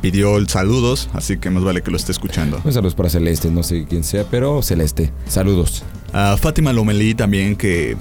pidió 0.00 0.36
el 0.36 0.48
saludos, 0.48 1.08
así 1.12 1.38
que 1.38 1.50
más 1.50 1.64
vale 1.64 1.82
que 1.82 1.90
lo 1.90 1.96
esté 1.96 2.12
escuchando. 2.12 2.60
Un 2.64 2.72
saludos 2.72 2.94
para 2.94 3.08
Celeste, 3.10 3.50
no 3.50 3.62
sé 3.64 3.86
quién 3.88 4.04
sea, 4.04 4.24
pero 4.30 4.62
Celeste. 4.62 5.10
Saludos. 5.28 5.82
A 6.12 6.36
Fátima 6.36 6.72
Lomelí 6.72 7.14
también, 7.16 7.56
que 7.56 7.96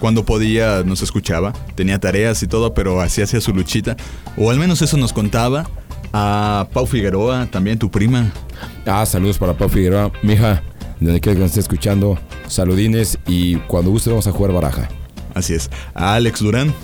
cuando 0.00 0.24
podía 0.24 0.82
nos 0.82 1.02
escuchaba, 1.02 1.52
tenía 1.74 2.00
tareas 2.00 2.42
y 2.42 2.46
todo, 2.46 2.74
pero 2.74 3.00
así 3.00 3.22
hacía 3.22 3.40
su 3.40 3.52
luchita, 3.52 3.96
o 4.36 4.50
al 4.50 4.58
menos 4.58 4.82
eso 4.82 4.96
nos 4.96 5.12
contaba. 5.12 5.68
A 6.12 6.66
Pau 6.72 6.86
Figueroa, 6.86 7.46
también 7.52 7.78
tu 7.78 7.88
prima. 7.88 8.32
Ah, 8.84 9.06
saludos 9.06 9.38
para 9.38 9.56
Pau 9.56 9.68
Figueroa. 9.68 10.10
Mija, 10.24 10.60
donde 10.98 11.20
quiera 11.20 11.36
que 11.36 11.42
nos 11.42 11.50
esté 11.50 11.60
escuchando, 11.60 12.18
saludines 12.48 13.16
y 13.28 13.56
cuando 13.68 13.92
guste 13.92 14.10
vamos 14.10 14.26
a 14.26 14.32
jugar 14.32 14.52
baraja. 14.52 14.88
Así 15.34 15.54
es. 15.54 15.70
A 15.94 16.14
Alex 16.14 16.40
Durán. 16.40 16.74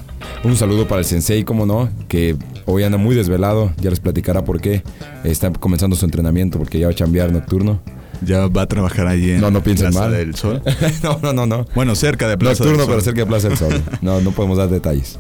Un 0.45 0.57
saludo 0.57 0.87
para 0.87 1.01
el 1.01 1.05
sensei, 1.05 1.45
como 1.45 1.67
no, 1.67 1.89
que 2.09 2.37
hoy 2.67 2.85
anda 2.85 2.99
muy 2.99 3.17
desvelado, 3.17 3.73
ya 3.79 3.91
les 3.91 4.01
platicará 4.01 4.45
por 4.45 4.61
qué. 4.61 4.83
Está 5.25 5.53
comenzando 5.53 5.97
su 5.97 6.05
entrenamiento 6.05 6.59
porque 6.59 6.79
ya 6.79 6.87
va 6.87 6.93
a 6.93 6.95
chambear 6.95 7.33
nocturno. 7.33 7.81
Ya 8.23 8.47
va 8.49 8.63
a 8.63 8.67
trabajar 8.67 9.07
ahí 9.07 9.33
en 9.33 9.41
No, 9.41 9.51
no 9.51 9.63
piensen 9.63 9.91
Plaza 9.91 10.09
mal. 10.09 10.13
del 10.13 10.35
Sol. 10.35 10.63
no, 11.03 11.19
no, 11.23 11.33
no, 11.33 11.47
no. 11.47 11.67
Bueno, 11.75 11.95
cerca 11.95 12.29
de 12.29 12.39
Plaza 12.39 12.65
Nocturno, 12.65 12.79
del 12.79 12.87
Sol. 12.87 12.89
pero 12.89 13.01
cerca 13.03 13.21
de 13.21 13.27
Plaza 13.27 13.49
del 13.49 13.59
Sol. 13.59 13.83
No, 14.03 14.21
no 14.21 14.31
podemos 14.33 14.59
dar 14.59 14.69
detalles. 14.69 15.19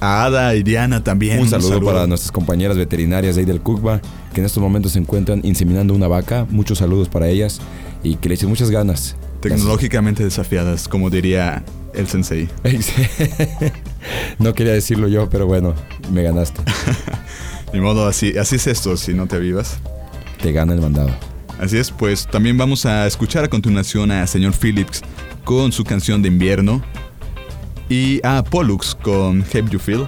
A 0.00 0.24
Ada 0.24 0.54
y 0.54 0.62
Diana 0.62 1.04
también. 1.04 1.38
Un 1.38 1.48
saludo, 1.48 1.80
para 1.82 2.06
nuestras 2.06 2.32
compañeras 2.32 2.76
veterinarias 2.76 3.36
de 3.36 3.42
ahí 3.42 3.46
del 3.46 3.60
Cucba, 3.60 4.00
que 4.34 4.40
en 4.40 4.46
estos 4.46 4.62
momentos 4.62 4.92
se 4.92 4.98
encuentran 4.98 5.40
inseminando 5.44 5.94
una 5.94 6.08
vaca. 6.08 6.46
Muchos 6.50 6.78
saludos 6.78 7.08
para 7.08 7.28
ellas 7.28 7.60
y 8.02 8.16
que 8.16 8.28
le 8.28 8.34
echen 8.34 8.48
muchas 8.48 8.70
ganas. 8.70 9.16
Tecnológicamente 9.40 10.24
desafiadas, 10.24 10.88
como 10.88 11.10
diría 11.10 11.64
el 11.94 12.06
sensei. 12.08 12.48
no 14.38 14.54
quería 14.54 14.72
decirlo 14.72 15.08
yo, 15.08 15.28
pero 15.28 15.46
bueno, 15.46 15.74
me 16.12 16.22
ganaste. 16.22 16.62
Ni 17.72 17.80
modo, 17.80 18.06
así, 18.06 18.36
así 18.38 18.56
es 18.56 18.66
esto, 18.66 18.96
si 18.96 19.14
no 19.14 19.26
te 19.26 19.36
avivas. 19.36 19.78
Te 20.40 20.52
gana 20.52 20.74
el 20.74 20.80
mandado. 20.80 21.10
Así 21.60 21.76
es, 21.78 21.90
pues 21.90 22.26
también 22.26 22.58
vamos 22.58 22.86
a 22.86 23.06
escuchar 23.06 23.44
a 23.44 23.48
continuación 23.48 24.10
a 24.10 24.26
señor 24.26 24.52
Phillips 24.60 25.02
con 25.44 25.70
su 25.72 25.84
canción 25.84 26.20
de 26.22 26.28
invierno 26.28 26.82
y 27.88 28.20
a 28.24 28.42
Pollux 28.42 28.94
con 28.96 29.42
Have 29.42 29.70
You 29.70 29.78
Feel. 29.78 30.06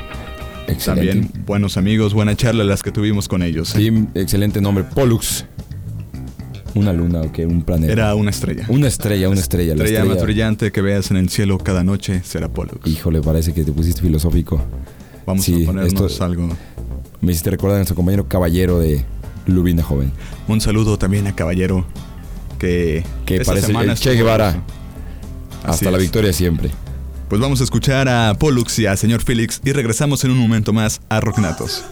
Excelente. 0.66 1.12
También 1.12 1.45
buenos 1.47 1.76
amigos, 1.76 2.14
buena 2.14 2.34
charla 2.34 2.64
las 2.64 2.82
que 2.82 2.90
tuvimos 2.90 3.28
con 3.28 3.42
ellos. 3.42 3.68
Sí, 3.68 3.90
excelente 4.14 4.61
nombre. 4.61 4.84
Pollux. 4.84 5.45
Una 6.74 6.92
luna 6.92 7.20
o 7.20 7.30
qué, 7.30 7.47
un 7.47 7.62
planeta. 7.62 7.92
Era 7.92 8.14
una 8.16 8.30
estrella. 8.30 8.64
Una 8.68 8.88
estrella, 8.88 9.28
una 9.28 9.38
estrella. 9.38 9.76
La 9.76 9.84
estrella 9.84 10.05
más 10.07 10.20
brillante 10.22 10.72
que 10.72 10.82
veas 10.82 11.09
en 11.12 11.18
el 11.18 11.28
cielo 11.28 11.59
cada 11.59 11.84
noche 11.84 12.22
será 12.24 12.49
Pollux. 12.49 12.84
Híjole, 12.88 13.20
parece 13.20 13.53
que 13.55 13.62
te 13.62 13.70
pusiste 13.70 14.01
filosófico. 14.03 14.61
Vamos 15.24 15.45
Sí, 15.45 15.62
a 15.62 15.66
ponernos 15.66 16.11
esto- 16.12 16.24
algo. 16.24 16.49
Me 17.20 17.30
hiciste 17.30 17.51
recordar 17.51 17.76
a 17.76 17.78
nuestro 17.78 17.95
compañero 17.95 18.26
caballero 18.26 18.80
de 18.80 19.05
Lubina 19.47 19.82
Joven. 19.82 20.12
Un 20.49 20.61
saludo 20.61 20.99
también 20.99 21.26
a 21.26 21.34
Caballero 21.34 21.86
que, 22.59 23.05
Que 23.26 23.45
parece 23.45 23.72
el 23.72 23.95
Che 23.95 24.14
Guevara. 24.14 24.62
Hasta 25.64 25.90
la 25.90 25.99
victoria 25.99 26.32
siempre. 26.32 26.70
Pues 27.28 27.40
vamos 27.40 27.61
a 27.61 27.64
escuchar 27.64 28.09
a 28.09 28.34
Pollux 28.34 28.78
y 28.78 28.86
a 28.86 28.97
señor 28.97 29.22
Félix 29.22 29.61
y 29.64 29.72
regresamos 29.72 30.24
en 30.24 30.30
un 30.30 30.38
momento 30.38 30.72
más 30.72 31.01
a 31.09 31.20
Rocknatos. 31.20 31.84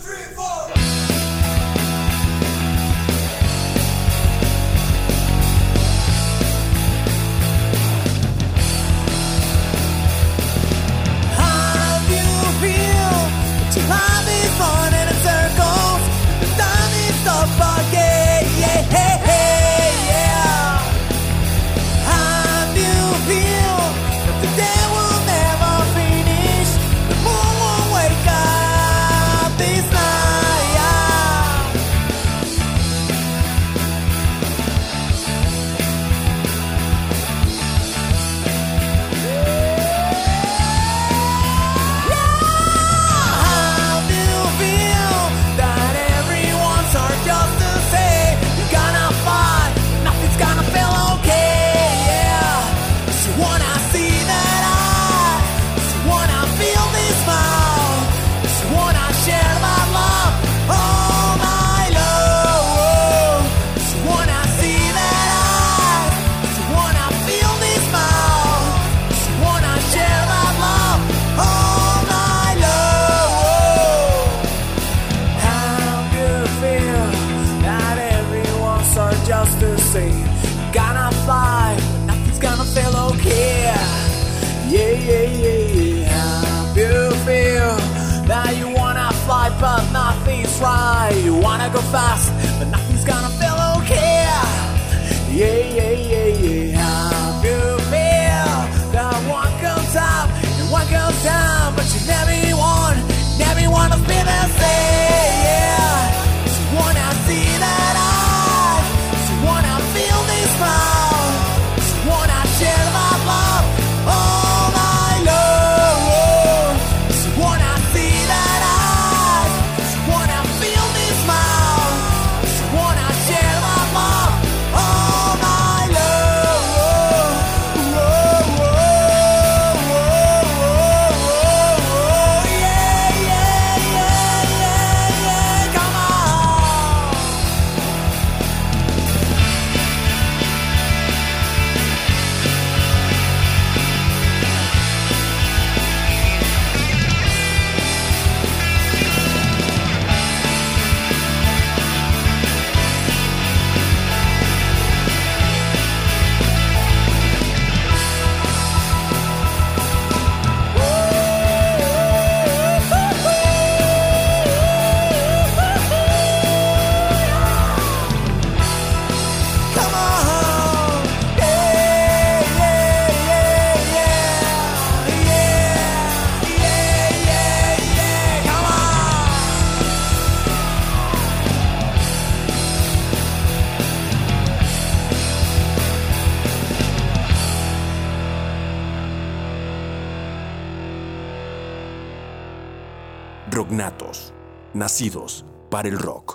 Para 195.71 195.89
el 195.89 195.99
rock. 195.99 196.32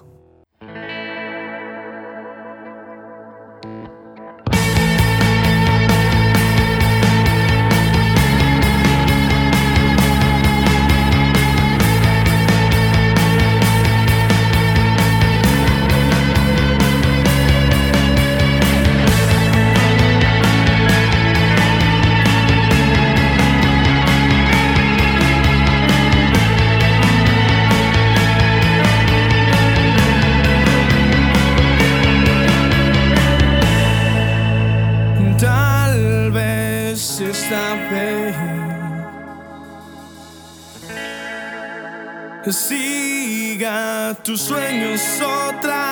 Tus 44.27 44.41
sueños 44.41 44.99
otra 45.21 45.86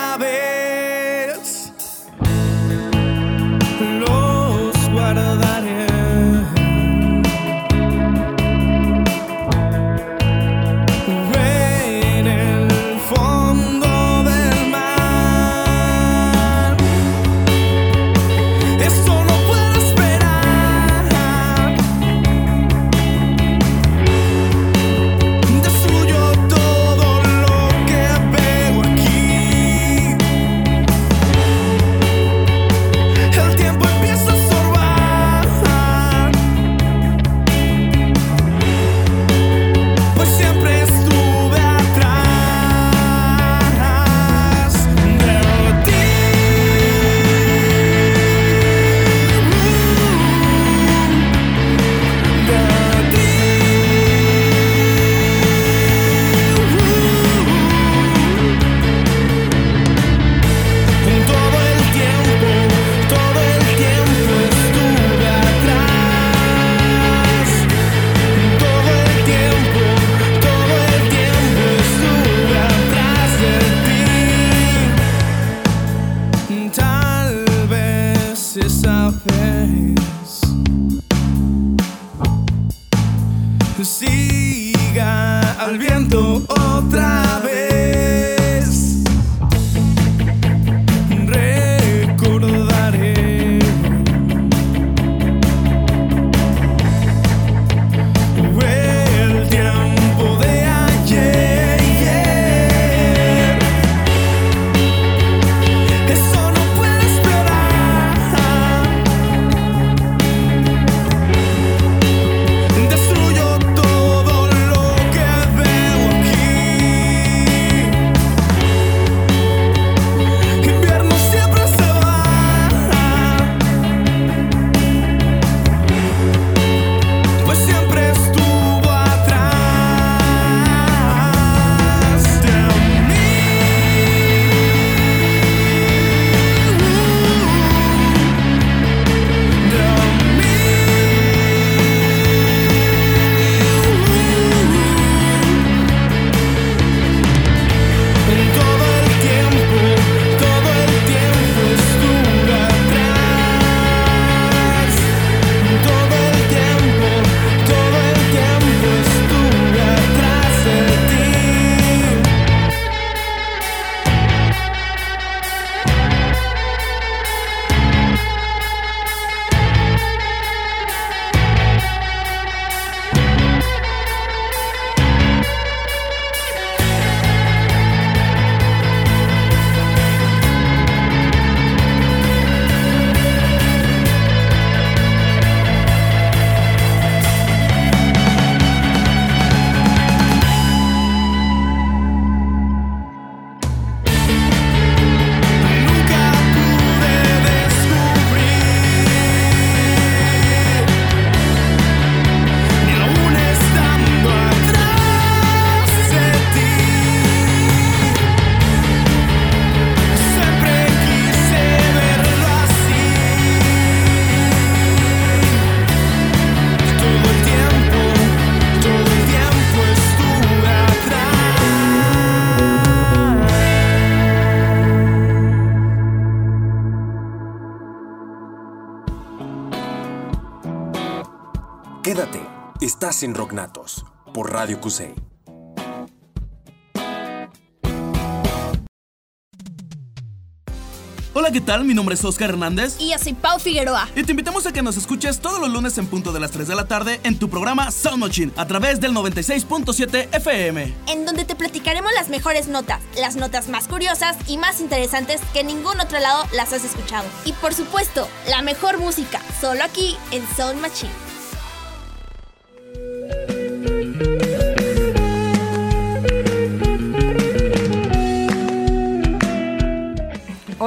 Hola, 241.34 241.52
¿qué 241.52 241.60
tal? 241.60 241.84
Mi 241.86 241.94
nombre 241.94 242.14
es 242.16 242.24
Oscar 242.24 242.52
Hernández. 242.52 242.96
Y 243.00 243.10
yo 243.10 243.18
soy 243.18 243.34
Pau 243.34 243.60
Figueroa. 243.60 244.08
Y 244.16 244.24
te 244.24 244.32
invitamos 244.32 244.66
a 244.68 244.72
que 244.72 244.84
nos 244.84 244.96
escuches 244.96 245.40
todos 245.40 245.60
los 245.60 245.70
lunes 245.70 245.98
en 245.98 246.06
punto 246.06 246.32
de 246.32 246.40
las 246.40 246.52
3 246.52 246.68
de 246.68 246.76
la 246.76 246.88
tarde 246.88 247.20
en 247.24 247.40
tu 247.40 247.50
programa 247.50 247.92
Sound 247.92 248.20
Machine 248.20 248.52
a 248.56 248.68
través 248.68 249.02
del 249.02 249.12
96.7 249.14 250.36
FM. 250.36 250.94
En 251.08 251.26
donde 251.26 251.46
te 251.46 251.56
platicaremos 251.56 252.14
las 252.14 252.30
mejores 252.30 252.68
notas, 252.68 253.02
las 253.20 253.36
notas 253.36 253.68
más 253.68 253.88
curiosas 253.88 254.38
y 254.48 254.58
más 254.58 254.80
interesantes 254.80 255.42
que 255.52 255.62
en 255.62 255.68
ningún 255.68 256.00
otro 256.00 256.20
lado 256.20 256.44
las 256.54 256.74
has 256.74 256.86
escuchado. 256.86 257.26
Y 257.44 257.54
por 257.54 257.74
supuesto, 257.74 258.28
la 258.48 258.62
mejor 258.62 259.00
música, 259.00 259.42
solo 259.60 259.84
aquí 259.84 260.16
en 260.32 260.44
Sound 260.56 260.80
Machine. 260.80 261.25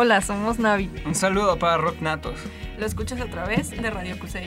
Hola, 0.00 0.20
somos 0.20 0.60
Navi. 0.60 0.88
Un 1.06 1.16
saludo 1.16 1.58
para 1.58 1.76
Rock 1.76 2.00
Natos. 2.00 2.38
Lo 2.78 2.86
escuchas 2.86 3.20
a 3.20 3.26
través 3.26 3.70
de 3.70 3.90
Radio 3.90 4.16
Cusey. 4.16 4.46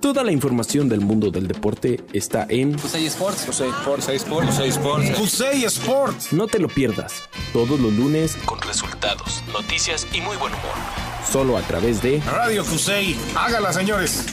Toda 0.00 0.24
la 0.24 0.32
información 0.32 0.88
del 0.88 1.02
mundo 1.02 1.30
del 1.30 1.46
deporte 1.48 2.02
está 2.14 2.46
en 2.48 2.78
Cusey 2.78 3.04
Sports. 3.04 3.44
Cusey 3.44 3.68
Sports. 3.68 4.06
Cusey 4.06 4.16
Sports. 4.16 4.46
Cusey 4.46 4.68
Sports. 4.70 5.10
Cusey 5.18 5.64
Sports. 5.64 6.32
No 6.32 6.46
te 6.46 6.58
lo 6.58 6.68
pierdas. 6.68 7.28
Todos 7.52 7.78
los 7.78 7.92
lunes 7.92 8.38
con 8.46 8.58
resultados, 8.62 9.44
noticias 9.52 10.06
y 10.14 10.22
muy 10.22 10.38
buen 10.38 10.54
humor. 10.54 11.11
Solo 11.30 11.56
a 11.56 11.62
través 11.62 12.02
de 12.02 12.20
Radio 12.20 12.64
Cusey. 12.64 13.16
Hágala, 13.34 13.72
señores. 13.72 14.26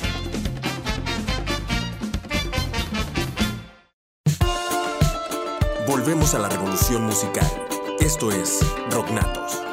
Volvemos 5.88 6.34
a 6.36 6.40
la 6.40 6.50
revolución 6.50 7.04
musical. 7.04 7.50
Esto 8.00 8.32
es 8.32 8.60
Rocknatos. 8.92 9.69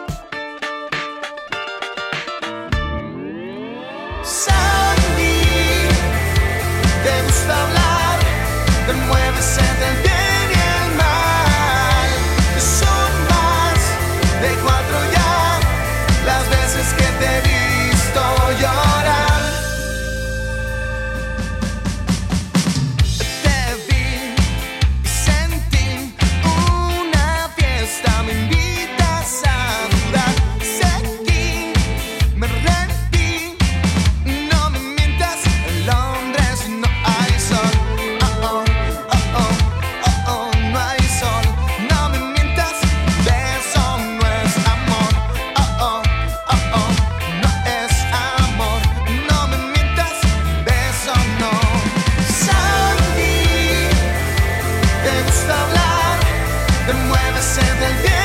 ever 57.24 57.40
said 57.40 57.76
that 57.80 58.15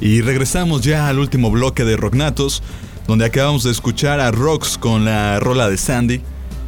Y 0.00 0.20
regresamos 0.20 0.82
ya 0.82 1.08
al 1.08 1.18
último 1.18 1.50
bloque 1.50 1.84
de 1.84 1.96
Rocknatos, 1.96 2.62
donde 3.06 3.24
acabamos 3.24 3.64
de 3.64 3.70
escuchar 3.70 4.20
a 4.20 4.30
Rox 4.30 4.76
con 4.78 5.04
la 5.04 5.40
rola 5.40 5.68
de 5.68 5.76
Sandy. 5.76 6.20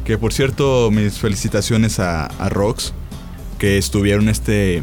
Que 0.03 0.17
por 0.17 0.33
cierto, 0.33 0.89
mis 0.91 1.19
felicitaciones 1.19 1.99
a, 1.99 2.25
a 2.25 2.49
Rox, 2.49 2.93
que 3.59 3.77
estuvieron 3.77 4.29
este. 4.29 4.81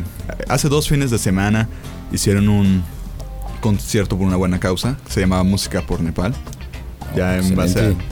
Hace 0.49 0.69
dos 0.69 0.89
fines 0.89 1.11
de 1.11 1.19
semana 1.19 1.69
hicieron 2.13 2.49
un 2.49 2.85
concierto 3.61 4.17
por 4.17 4.27
una 4.27 4.37
buena 4.37 4.61
causa, 4.61 4.97
que 5.05 5.13
se 5.13 5.21
llamaba 5.21 5.43
Música 5.43 5.83
por 5.83 6.01
Nepal. 6.01 6.33
Ya 7.17 7.39
en 7.39 7.57
base 7.57 7.81
a 7.81 7.89
excelente. 7.89 8.05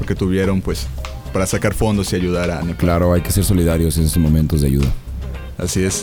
lo 0.00 0.06
que 0.06 0.14
tuvieron, 0.16 0.60
pues, 0.62 0.88
para 1.32 1.46
sacar 1.46 1.74
fondos 1.74 2.12
y 2.12 2.16
ayudar 2.16 2.50
a 2.50 2.62
Nepal. 2.62 2.76
Claro, 2.76 3.12
hay 3.12 3.20
que 3.20 3.30
ser 3.30 3.44
solidarios 3.44 3.96
en 3.98 4.04
estos 4.04 4.20
momentos 4.20 4.62
de 4.62 4.68
ayuda. 4.68 4.92
Así 5.58 5.84
es. 5.84 6.02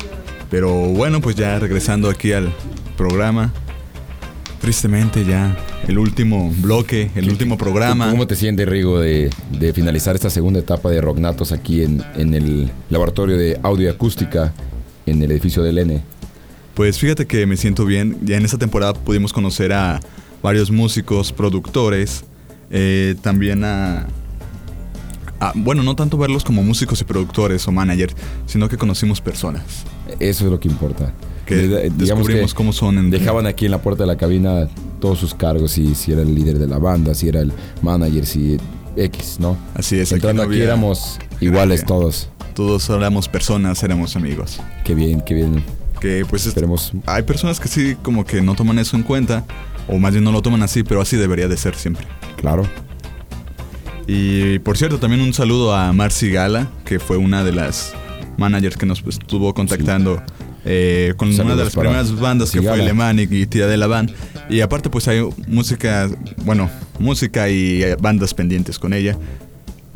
Pero 0.50 0.72
bueno, 0.72 1.20
pues 1.20 1.36
ya 1.36 1.60
regresando 1.60 2.10
aquí 2.10 2.32
al 2.32 2.54
programa. 2.98 3.54
Tristemente 4.60 5.24
ya 5.24 5.56
el 5.88 5.98
último 6.00 6.52
bloque, 6.58 7.12
el 7.16 7.30
último 7.30 7.58
programa. 7.58 8.10
¿Cómo 8.10 8.28
te 8.28 8.36
sientes, 8.36 8.68
Rigo, 8.68 9.00
de, 9.00 9.30
de 9.58 9.72
finalizar 9.72 10.16
esta 10.16 10.30
segunda 10.30 10.60
etapa 10.60 10.90
de 10.90 11.00
Rocknatos 11.00 11.52
aquí 11.52 11.84
en, 11.84 12.04
en 12.16 12.34
el 12.34 12.70
laboratorio 12.90 13.38
de 13.38 13.60
audio 13.64 13.88
y 13.88 13.92
acústica 13.92 14.54
en 15.06 15.22
el 15.22 15.32
edificio 15.32 15.64
del 15.64 15.78
N? 15.78 16.02
Pues 16.74 17.00
fíjate 17.00 17.28
que 17.28 17.46
me 17.46 17.56
siento 17.56 17.86
bien. 17.86 18.18
Ya 18.24 18.36
en 18.36 18.46
esta 18.46 18.58
temporada 18.58 18.94
pudimos 18.94 19.32
conocer 19.32 19.72
a 19.72 20.00
varios 20.42 20.72
músicos, 20.72 21.32
productores, 21.32 22.26
eh, 22.70 23.16
también 23.22 23.64
a, 23.64 24.08
ah, 25.40 25.54
bueno, 25.56 25.84
no 25.84 25.96
tanto 25.96 26.18
verlos 26.18 26.44
como 26.44 26.64
músicos 26.64 27.00
y 27.02 27.04
productores 27.04 27.68
o 27.68 27.72
managers, 27.72 28.16
sino 28.46 28.68
que 28.70 28.78
conocimos 28.78 29.22
personas. 29.22 29.64
Eso 30.20 30.46
es 30.46 30.52
lo 30.52 30.60
que 30.60 30.68
importa. 30.68 31.14
Que 31.48 31.56
De- 31.56 31.90
descubrimos 31.92 32.54
cómo 32.54 32.74
son 32.74 32.98
en- 32.98 33.10
Dejaban 33.10 33.48
aquí 33.48 33.66
en 33.66 33.72
la 33.72 33.82
puerta 33.82 34.04
de 34.04 34.08
la 34.08 34.18
cabina 34.18 34.68
todos 35.00 35.18
sus 35.18 35.34
cargos, 35.34 35.72
si, 35.72 35.96
si 35.96 36.12
era 36.12 36.22
el 36.22 36.36
líder 36.36 36.60
de 36.60 36.68
la 36.68 36.78
banda, 36.78 37.14
si 37.16 37.28
era 37.30 37.40
el 37.42 37.52
manager, 37.82 38.26
si 38.26 38.58
X, 38.96 39.38
¿no? 39.40 39.58
Así 39.74 39.98
es, 39.98 40.12
Entrando 40.12 40.44
no 40.44 40.50
aquí, 40.50 40.56
había 40.58 40.66
éramos 40.74 41.18
iguales 41.40 41.86
todos. 41.86 42.30
Todos 42.54 42.90
éramos 42.90 43.30
personas, 43.30 43.82
éramos 43.84 44.16
amigos. 44.16 44.60
Qué 44.84 44.94
bien, 44.96 45.22
qué 45.22 45.36
bien. 45.36 45.64
Que 46.02 46.26
pues 46.30 46.42
es- 46.44 46.50
Esperemos. 46.50 46.92
hay 47.06 47.24
personas 47.24 47.60
que 47.60 47.68
sí 47.68 47.96
como 48.04 48.26
que 48.26 48.42
no 48.42 48.54
toman 48.56 48.78
eso 48.80 48.98
en 48.98 49.04
cuenta, 49.04 49.46
o 49.88 49.98
más 50.00 50.12
bien 50.12 50.24
no 50.24 50.32
lo 50.32 50.42
toman 50.42 50.62
así, 50.64 50.84
pero 50.84 51.00
así 51.02 51.16
debería 51.16 51.48
de 51.48 51.56
ser 51.58 51.76
siempre. 51.76 52.06
Claro. 52.38 52.64
Y 54.08 54.60
por 54.60 54.78
cierto, 54.78 55.00
también 55.00 55.22
un 55.22 55.34
saludo 55.34 55.76
a 55.76 55.92
Marcy 55.94 56.30
Gala, 56.30 56.70
que 56.86 57.00
fue 57.00 57.18
una 57.18 57.44
de 57.44 57.52
las 57.52 57.94
managers 58.38 58.78
que 58.78 58.86
nos 58.86 59.02
pues, 59.02 59.18
estuvo 59.20 59.54
contactando 59.54 60.22
eh, 60.70 61.14
con 61.16 61.30
una 61.30 61.56
de 61.56 61.64
las 61.64 61.74
primeras 61.74 62.20
bandas 62.20 62.52
que 62.52 62.62
fue. 62.62 62.78
Lemanic 62.78 63.32
y 63.32 63.48
Tía 63.48 63.68
de 63.68 63.78
la 63.78 63.88
Van. 63.88 64.12
Y 64.50 64.60
aparte 64.60 64.90
pues 64.90 65.08
hay 65.08 65.22
música, 65.48 66.10
bueno, 66.44 66.70
música 67.00 67.50
y 67.50 67.82
eh, 67.84 67.96
bandas 67.96 68.34
pendientes 68.34 68.78
con 68.78 68.94
ella. 68.94 69.18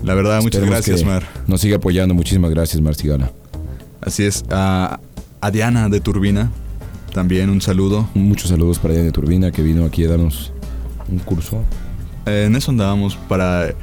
La 0.03 0.13
verdad, 0.13 0.41
muchas 0.41 0.63
gracias, 0.63 1.03
Mar. 1.03 1.27
Nos 1.45 1.61
sigue 1.61 1.75
apoyando. 1.75 2.13
Muchísimas 2.15 2.51
gracias, 2.51 2.81
Marcigala. 2.81 3.31
Así 3.99 4.23
es. 4.23 4.45
A, 4.49 4.99
a 5.41 5.51
Diana 5.51 5.89
de 5.89 5.99
Turbina, 5.99 6.51
también 7.13 7.49
un 7.49 7.61
saludo. 7.61 8.09
Muchos 8.13 8.49
saludos 8.49 8.79
para 8.79 8.93
Diana 8.93 9.07
de 9.07 9.11
Turbina 9.11 9.51
que 9.51 9.61
vino 9.61 9.85
aquí 9.85 10.05
a 10.05 10.09
darnos 10.09 10.53
un 11.09 11.19
curso. 11.19 11.63
Eh, 12.25 12.45
en 12.47 12.55
eso 12.55 12.71
andábamos 12.71 13.15
para 13.15 13.73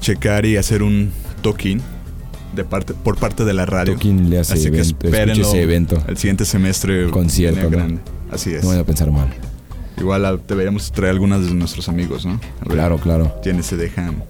checar 0.00 0.44
y 0.44 0.56
hacer 0.56 0.82
un 0.82 1.12
toquín 1.40 1.80
de 2.54 2.64
parte, 2.64 2.94
por 2.94 3.16
parte 3.16 3.44
de 3.44 3.54
la 3.54 3.66
radio. 3.66 3.96
Le 4.02 4.38
hace 4.38 4.54
Así 4.54 4.70
que 4.70 4.80
espérenlo 4.80 5.46
ese 5.46 5.62
evento. 5.62 6.02
El 6.06 6.16
siguiente 6.16 6.44
semestre. 6.44 7.10
Concierto, 7.10 7.70
grande. 7.70 8.00
Así 8.30 8.52
es. 8.52 8.62
No 8.62 8.68
vayan 8.68 8.82
a 8.82 8.86
pensar 8.86 9.10
mal. 9.10 9.28
Igual 9.98 10.40
deberíamos 10.48 10.90
traer 10.90 11.12
algunas 11.12 11.46
de 11.46 11.54
nuestros 11.54 11.88
amigos, 11.88 12.24
¿no? 12.26 12.40
Ver 12.64 12.74
Claro, 12.74 12.98
claro. 12.98 13.40
¿Quiénes 13.42 13.66
se 13.66 13.76
dejan 13.76 14.24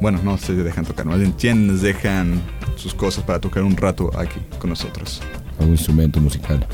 Bueno, 0.00 0.20
no 0.22 0.38
se 0.38 0.54
dejan 0.54 0.84
tocar, 0.84 1.04
más 1.04 1.18
bien 1.18 1.32
quiénes 1.32 1.82
dejan 1.82 2.40
sus 2.76 2.94
cosas 2.94 3.24
para 3.24 3.40
tocar 3.40 3.62
un 3.64 3.76
rato 3.76 4.10
aquí 4.16 4.40
con 4.58 4.70
nosotros. 4.70 5.20
Algún 5.58 5.74
instrumento 5.74 6.20
musical. 6.20 6.66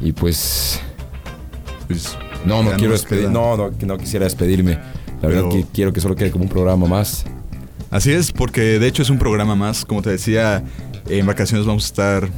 Y 0.00 0.12
pues. 0.12 0.80
Pues, 1.86 2.16
no, 2.44 2.62
no 2.62 2.72
quiero 2.72 2.92
despedir. 2.92 3.30
No, 3.30 3.56
no, 3.56 3.70
no 3.70 3.98
quisiera 3.98 4.24
despedirme. 4.24 4.78
La 5.22 5.28
verdad 5.28 5.48
que 5.50 5.64
quiero 5.72 5.92
que 5.92 6.00
solo 6.00 6.16
quede 6.16 6.30
como 6.30 6.44
un 6.44 6.50
programa 6.50 6.86
más. 6.86 7.24
Así 7.90 8.12
es, 8.12 8.32
porque 8.32 8.78
de 8.78 8.86
hecho 8.86 9.02
es 9.02 9.10
un 9.10 9.18
programa 9.18 9.54
más. 9.54 9.84
Como 9.84 10.02
te 10.02 10.10
decía, 10.10 10.62
en 11.08 11.26
vacaciones 11.26 11.66
vamos 11.66 11.84
a 11.84 11.86
estar 11.86 12.28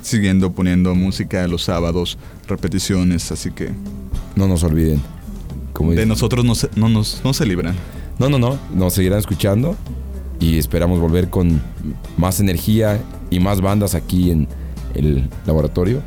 siguiendo 0.00 0.52
poniendo 0.52 0.94
música 0.94 1.46
los 1.48 1.62
sábados, 1.64 2.18
repeticiones, 2.48 3.30
así 3.32 3.50
que 3.50 3.70
No 4.36 4.48
nos 4.48 4.62
olviden. 4.64 5.00
Como 5.72 5.92
de 5.92 6.06
nosotros 6.06 6.44
no 6.44 6.54
se, 6.54 6.68
no 6.76 6.88
nos, 6.88 7.20
no 7.24 7.32
se 7.32 7.46
libran. 7.46 7.74
No, 8.18 8.28
no, 8.28 8.38
no. 8.38 8.58
Nos 8.74 8.94
seguirán 8.94 9.18
escuchando. 9.18 9.76
Y 10.38 10.58
esperamos 10.58 10.98
volver 10.98 11.30
con 11.30 11.60
más 12.16 12.40
energía 12.40 13.00
y 13.30 13.38
más 13.38 13.60
bandas 13.60 13.94
aquí 13.94 14.30
en 14.30 14.48
el 14.94 15.28
laboratorio. 15.46 16.02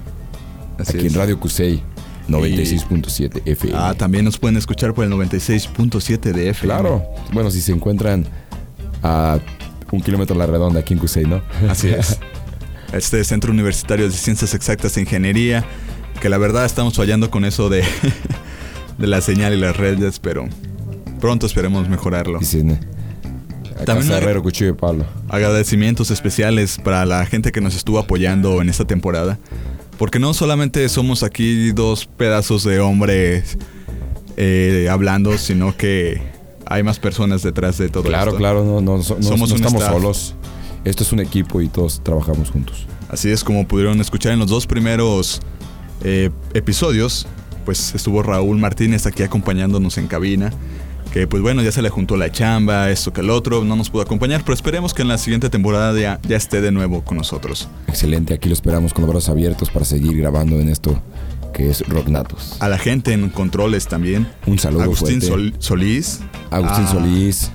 Así 0.77 0.97
aquí 0.97 1.07
es. 1.07 1.13
en 1.13 1.19
Radio 1.19 1.39
Cusey 1.39 1.81
96.7 2.27 3.41
FM. 3.45 3.77
Ah, 3.77 3.93
también 3.97 4.25
nos 4.25 4.37
pueden 4.37 4.57
escuchar 4.57 4.93
por 4.93 5.05
el 5.05 5.11
96.7 5.11 6.19
de 6.33 6.49
FM. 6.49 6.73
Claro. 6.73 7.03
Bueno, 7.33 7.49
si 7.51 7.61
se 7.61 7.71
encuentran 7.71 8.25
a 9.03 9.39
un 9.91 10.01
kilómetro 10.01 10.35
a 10.35 10.39
la 10.39 10.45
redonda 10.47 10.79
aquí 10.79 10.93
en 10.93 10.99
Cusey, 10.99 11.25
¿no? 11.25 11.41
Así 11.69 11.89
es. 11.89 12.19
Este 12.93 13.23
Centro 13.25 13.51
Universitario 13.51 14.05
de 14.05 14.11
Ciencias 14.15 14.53
Exactas 14.53 14.95
e 14.95 15.01
Ingeniería, 15.01 15.65
que 16.21 16.29
la 16.29 16.37
verdad 16.37 16.65
estamos 16.65 16.93
fallando 16.95 17.29
con 17.29 17.43
eso 17.43 17.67
de, 17.67 17.83
de 18.97 19.07
la 19.07 19.19
señal 19.21 19.53
y 19.53 19.57
las 19.59 19.75
redes, 19.75 20.19
pero 20.19 20.47
pronto 21.19 21.45
esperemos 21.45 21.89
mejorarlo. 21.89 22.39
También 22.39 22.79
También 23.85 24.07
una- 24.07 24.17
Herrero, 24.17 24.41
Cuchillo 24.43 24.77
Pablo. 24.77 25.05
Agradecimientos 25.27 26.09
especiales 26.11 26.77
para 26.81 27.05
la 27.05 27.25
gente 27.25 27.51
que 27.51 27.59
nos 27.59 27.75
estuvo 27.75 27.99
apoyando 27.99 28.61
en 28.61 28.69
esta 28.69 28.85
temporada. 28.85 29.39
Porque 29.97 30.19
no 30.19 30.33
solamente 30.33 30.87
somos 30.87 31.23
aquí 31.23 31.71
dos 31.73 32.05
pedazos 32.05 32.63
de 32.63 32.79
hombres 32.79 33.57
eh, 34.37 34.87
hablando, 34.89 35.37
sino 35.37 35.75
que 35.75 36.21
hay 36.65 36.83
más 36.83 36.99
personas 36.99 37.41
detrás 37.43 37.77
de 37.77 37.89
todo 37.89 38.03
Claro, 38.03 38.31
esto. 38.31 38.37
claro, 38.37 38.63
no, 38.63 38.81
no, 38.81 39.01
so- 39.03 39.15
no- 39.17 39.23
Somos 39.23 39.49
no 39.49 39.55
estamos 39.55 39.81
staff. 39.81 39.93
solos. 39.93 40.35
Esto 40.83 41.03
es 41.03 41.11
un 41.11 41.19
equipo 41.19 41.61
y 41.61 41.67
todos 41.67 42.01
trabajamos 42.03 42.51
juntos. 42.51 42.85
Así 43.09 43.29
es 43.31 43.43
como 43.43 43.67
pudieron 43.67 43.99
escuchar 44.01 44.33
en 44.33 44.39
los 44.39 44.49
dos 44.49 44.67
primeros 44.67 45.41
eh, 46.03 46.29
episodios, 46.53 47.25
pues 47.65 47.95
estuvo 47.95 48.21
Raúl 48.21 48.57
Martínez 48.57 49.05
aquí 49.07 49.23
acompañándonos 49.23 49.97
en 49.97 50.07
cabina. 50.07 50.51
Que 51.13 51.27
pues 51.27 51.41
bueno, 51.41 51.61
ya 51.63 51.71
se 51.71 51.81
le 51.81 51.89
juntó 51.89 52.17
la 52.17 52.29
chamba, 52.29 52.91
esto 52.91 53.13
que 53.13 53.21
el 53.21 53.29
otro, 53.29 53.63
no 53.63 53.77
nos 53.77 53.89
pudo 53.89 54.01
acompañar, 54.01 54.41
pero 54.43 54.53
esperemos 54.53 54.93
que 54.93 55.01
en 55.01 55.07
la 55.07 55.17
siguiente 55.17 55.49
temporada 55.49 55.97
ya, 55.97 56.19
ya 56.27 56.35
esté 56.35 56.59
de 56.59 56.71
nuevo 56.73 57.03
con 57.05 57.15
nosotros. 57.17 57.69
Excelente, 57.87 58.33
aquí 58.33 58.49
lo 58.49 58.53
esperamos 58.53 58.93
con 58.93 59.03
los 59.03 59.11
brazos 59.11 59.29
abiertos 59.29 59.69
para 59.69 59.85
seguir 59.85 60.17
grabando 60.17 60.59
en 60.59 60.67
esto 60.67 61.01
que 61.55 61.69
es 61.69 61.87
Rock 61.87 62.09
Natos. 62.09 62.57
A 62.59 62.67
la 62.69 62.77
gente 62.77 63.13
en 63.13 63.29
controles 63.29 63.87
también. 63.87 64.27
Un 64.45 64.59
saludo 64.59 64.83
Agustín 64.83 65.21
fuerte. 65.21 65.53
Solís. 65.59 66.19
Agustín 66.51 66.83
a- 66.85 66.91
Solís. 66.91 67.51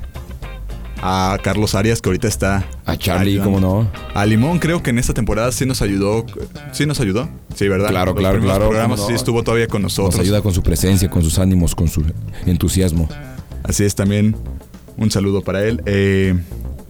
A 1.03 1.39
Carlos 1.43 1.75
Arias, 1.75 2.03
que 2.03 2.11
ahorita 2.11 2.29
está. 2.29 2.65
A 2.85 2.97
Charlie, 2.97 3.33
ayudando. 3.41 3.59
¿cómo 3.61 3.61
no? 3.85 3.91
A 4.15 4.27
Limón, 4.27 4.59
creo 4.59 4.83
que 4.83 4.91
en 4.91 4.99
esta 4.99 5.15
temporada 5.15 5.51
sí 5.51 5.65
nos 5.65 5.81
ayudó. 5.81 6.27
Sí 6.73 6.85
nos 6.85 7.01
ayudó. 7.01 7.29
Sí, 7.55 7.69
¿verdad? 7.69 7.89
Claro, 7.89 8.13
Los 8.13 8.21
claro, 8.21 8.41
claro. 8.41 8.69
programas 8.69 8.99
¿cómo 9.01 9.07
sí 9.09 9.13
no? 9.15 9.19
estuvo 9.19 9.43
todavía 9.43 9.67
con 9.67 9.81
nosotros. 9.83 10.17
Nos 10.17 10.21
ayuda 10.25 10.43
con 10.43 10.53
su 10.53 10.63
presencia, 10.63 11.09
con 11.09 11.23
sus 11.23 11.39
ánimos, 11.39 11.75
con 11.75 11.89
su 11.89 12.05
entusiasmo. 12.45 13.09
Así 13.63 13.85
es, 13.85 13.95
también 13.95 14.37
un 14.99 15.11
saludo 15.11 15.41
para 15.41 15.65
él. 15.65 15.81
Eh, 15.87 16.35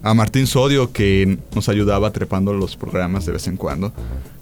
a 0.03 0.15
Martín 0.15 0.47
Sodio, 0.47 0.93
que 0.93 1.39
nos 1.55 1.69
ayudaba 1.69 2.11
trepando 2.13 2.53
los 2.55 2.77
programas 2.77 3.27
de 3.27 3.33
vez 3.33 3.47
en 3.49 3.57
cuando. 3.57 3.93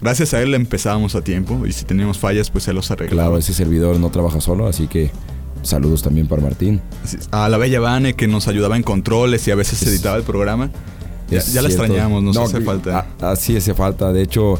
Gracias 0.00 0.32
a 0.34 0.40
él 0.42 0.54
empezábamos 0.54 1.14
a 1.16 1.22
tiempo 1.22 1.66
y 1.66 1.72
si 1.72 1.84
teníamos 1.84 2.18
fallas, 2.18 2.50
pues 2.50 2.68
él 2.68 2.76
los 2.76 2.90
arreglaba. 2.90 3.28
Claro, 3.28 3.38
ese 3.38 3.52
servidor 3.54 3.98
no 3.98 4.10
trabaja 4.10 4.40
solo, 4.40 4.68
así 4.68 4.86
que 4.86 5.10
saludos 5.62 6.02
también 6.02 6.28
para 6.28 6.42
Martín. 6.42 6.80
A 7.32 7.48
la 7.48 7.58
Bella 7.58 7.80
Vane, 7.80 8.14
que 8.14 8.28
nos 8.28 8.46
ayudaba 8.46 8.76
en 8.76 8.82
controles 8.84 9.46
y 9.48 9.50
a 9.50 9.56
veces 9.56 9.82
Es- 9.82 9.88
editaba 9.88 10.16
el 10.16 10.22
programa. 10.22 10.70
Ya, 11.30 11.60
la 11.60 11.68
extrañamos, 11.68 12.22
nos 12.22 12.36
No, 12.36 12.42
hace 12.44 12.60
falta. 12.62 13.06
Así 13.20 13.56
hace 13.56 13.74
falta. 13.74 14.12
De 14.12 14.22
hecho, 14.22 14.58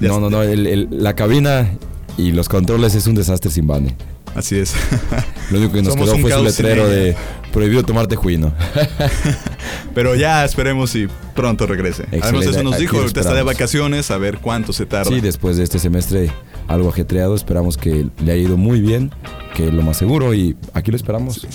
Ya 0.00 0.08
no, 0.08 0.18
no, 0.18 0.30
no. 0.30 0.42
el- 0.42 0.66
el- 0.66 0.88
la 0.90 1.14
cabina 1.14 1.70
y 2.16 2.32
los 2.32 2.48
controles 2.48 2.94
es 2.94 3.06
un 3.06 3.14
desastre 3.14 3.50
sin 3.50 3.66
Bane. 3.66 3.94
Así 4.34 4.56
es. 4.58 4.74
Lo 5.50 5.58
único 5.58 5.72
que 5.72 5.82
nos 5.82 5.94
Somos 5.94 6.10
quedó 6.10 6.18
fue 6.20 6.32
su 6.32 6.42
letrero 6.42 6.88
de 6.88 7.16
prohibido 7.52 7.84
tomarte 7.84 8.16
juino. 8.16 8.52
Pero 9.94 10.14
ya 10.14 10.44
esperemos 10.44 10.94
y 10.96 11.06
pronto 11.34 11.66
regrese. 11.66 12.02
Además, 12.04 12.26
Excelente, 12.26 12.50
eso 12.50 12.62
nos 12.62 12.74
aquí 12.74 12.82
dijo, 12.82 12.98
ahorita 12.98 13.20
está 13.20 13.34
de 13.34 13.42
vacaciones, 13.42 14.10
a 14.10 14.18
ver 14.18 14.38
cuánto 14.38 14.72
se 14.72 14.86
tarda. 14.86 15.10
Sí, 15.10 15.20
después 15.20 15.56
de 15.56 15.64
este 15.64 15.78
semestre 15.78 16.30
algo 16.66 16.88
ajetreado, 16.88 17.34
esperamos 17.34 17.76
que 17.76 18.06
le 18.24 18.32
haya 18.32 18.42
ido 18.42 18.56
muy 18.56 18.80
bien, 18.80 19.12
que 19.54 19.70
lo 19.70 19.82
más 19.82 19.96
seguro 19.96 20.34
y 20.34 20.56
aquí 20.72 20.90
lo 20.90 20.96
esperamos. 20.96 21.46